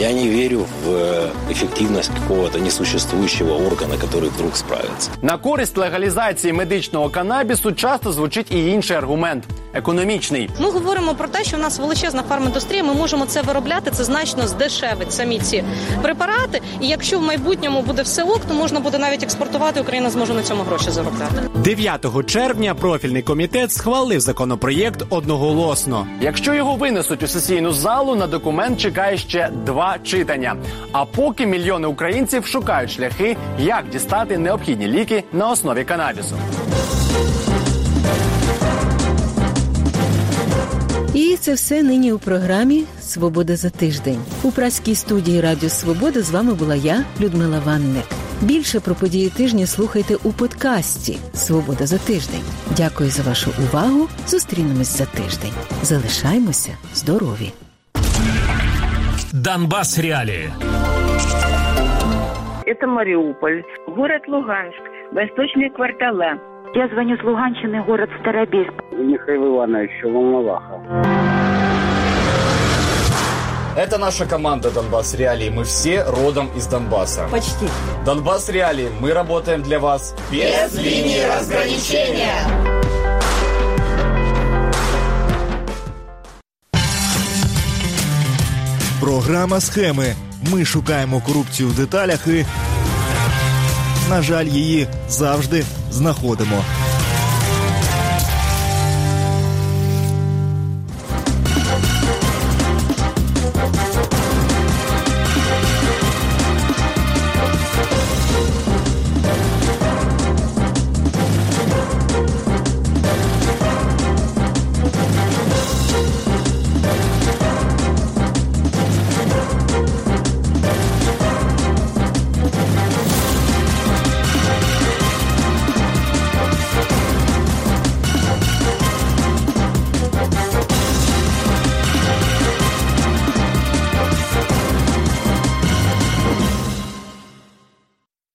Я 0.00 0.12
не 0.12 0.28
верю 0.28 0.66
в 0.84 1.30
эффективность 1.50 2.10
какого-то 2.20 2.58
несуществующего 2.58 3.54
органа, 3.66 3.96
который 3.96 4.28
вдруг 4.30 4.56
справится. 4.56 5.10
На 5.22 5.38
користь 5.38 5.78
легалізації 5.78 6.52
медичного 6.52 7.10
канабісу 7.10 7.72
часто 7.72 8.12
звучить 8.12 8.50
і 8.50 8.70
інший 8.70 8.96
аргумент 8.96 9.44
економічний. 9.77 10.49
Ми 10.59 10.69
говоримо 10.71 11.15
про 11.15 11.27
те, 11.27 11.43
що 11.43 11.57
в 11.57 11.59
нас 11.59 11.79
величезна 11.79 12.23
фарміндустрія, 12.23 12.83
ми 12.83 12.93
можемо 12.93 13.25
це 13.25 13.41
виробляти. 13.41 13.91
Це 13.91 14.03
значно 14.03 14.47
здешевить 14.47 15.13
самі 15.13 15.39
ці 15.39 15.63
препарати. 16.01 16.61
І 16.81 16.87
якщо 16.87 17.19
в 17.19 17.21
майбутньому 17.21 17.81
буде 17.81 18.01
все 18.01 18.23
ок, 18.23 18.41
то 18.47 18.53
можна 18.53 18.79
буде 18.79 18.97
навіть 18.97 19.23
експортувати. 19.23 19.81
Україна 19.81 20.09
зможе 20.09 20.33
на 20.33 20.43
цьому 20.43 20.63
гроші 20.63 20.91
заробляти. 20.91 21.35
9 21.55 22.25
червня 22.25 22.75
профільний 22.75 23.21
комітет 23.21 23.71
схвалив 23.71 24.19
законопроєкт 24.19 25.03
одноголосно. 25.09 26.07
Якщо 26.21 26.53
його 26.53 26.75
винесуть 26.75 27.23
у 27.23 27.27
сесійну 27.27 27.71
залу, 27.71 28.15
на 28.15 28.27
документ 28.27 28.79
чекає 28.79 29.17
ще 29.17 29.49
два 29.65 29.97
читання. 30.03 30.55
А 30.91 31.05
поки 31.05 31.45
мільйони 31.45 31.87
українців 31.87 32.45
шукають 32.45 32.91
шляхи, 32.91 33.37
як 33.59 33.89
дістати 33.89 34.37
необхідні 34.37 34.87
ліки 34.87 35.23
на 35.33 35.49
основі 35.49 35.83
канабісу. 35.83 36.35
І 41.17 41.37
це 41.37 41.53
все 41.53 41.83
нині 41.83 42.11
у 42.13 42.19
програмі 42.19 42.83
Свобода 42.99 43.55
за 43.55 43.69
тиждень. 43.69 44.19
У 44.43 44.51
праській 44.51 44.95
студії 44.95 45.41
Радіо 45.41 45.69
Свобода 45.69 46.21
з 46.21 46.31
вами 46.31 46.53
була 46.53 46.75
я, 46.75 47.03
Людмила 47.21 47.59
Ванник. 47.59 48.05
Більше 48.41 48.79
про 48.79 48.95
події 48.95 49.29
тижня 49.29 49.65
слухайте 49.65 50.15
у 50.15 50.31
подкасті 50.31 51.17
Свобода 51.33 51.85
за 51.85 51.97
тиждень. 51.97 52.43
Дякую 52.77 53.09
за 53.09 53.23
вашу 53.23 53.51
увагу. 53.59 54.07
Зустрінемось 54.27 54.97
за 54.97 55.05
тиждень. 55.05 55.53
Залишаймося 55.81 56.71
здорові. 56.93 57.51
Донбасс 59.33 59.99
реалии. 59.99 60.49
Это 62.67 62.87
Мариуполь, 62.87 63.61
город 63.87 64.21
Луганск, 64.27 64.83
восточные 65.13 65.69
квартала. 65.75 66.56
Я 66.76 66.88
звоню 66.88 67.16
с 67.16 67.22
Луганщины, 67.22 67.84
город 67.84 68.08
Старобельск. 68.20 68.72
Михаил 68.92 69.56
Иванович, 69.56 69.90
Волноваха. 70.04 70.80
Это 73.76 73.98
наша 73.98 74.26
команда 74.26 74.70
Донбасс 74.70 75.14
Реалии. 75.14 75.50
Мы 75.50 75.64
все 75.64 76.04
родом 76.04 76.50
из 76.56 76.66
Донбасса. 76.66 77.26
Почти. 77.30 77.66
Донбасс 78.04 78.48
Реалии. 78.50 78.88
Мы 79.00 79.12
работаем 79.12 79.62
для 79.62 79.78
вас 79.78 80.14
Без 80.30 80.74
линии 80.78 81.22
разграничения. 81.24 82.46
Програма 89.00 89.60
схеми. 89.60 90.14
Ми 90.52 90.64
шукаємо 90.64 91.20
корупцію 91.20 91.68
в 91.68 91.76
деталях 91.76 92.26
і, 92.26 92.44
на 94.10 94.22
жаль, 94.22 94.46
її 94.46 94.86
завжди 95.08 95.64
знаходимо. 95.91 96.63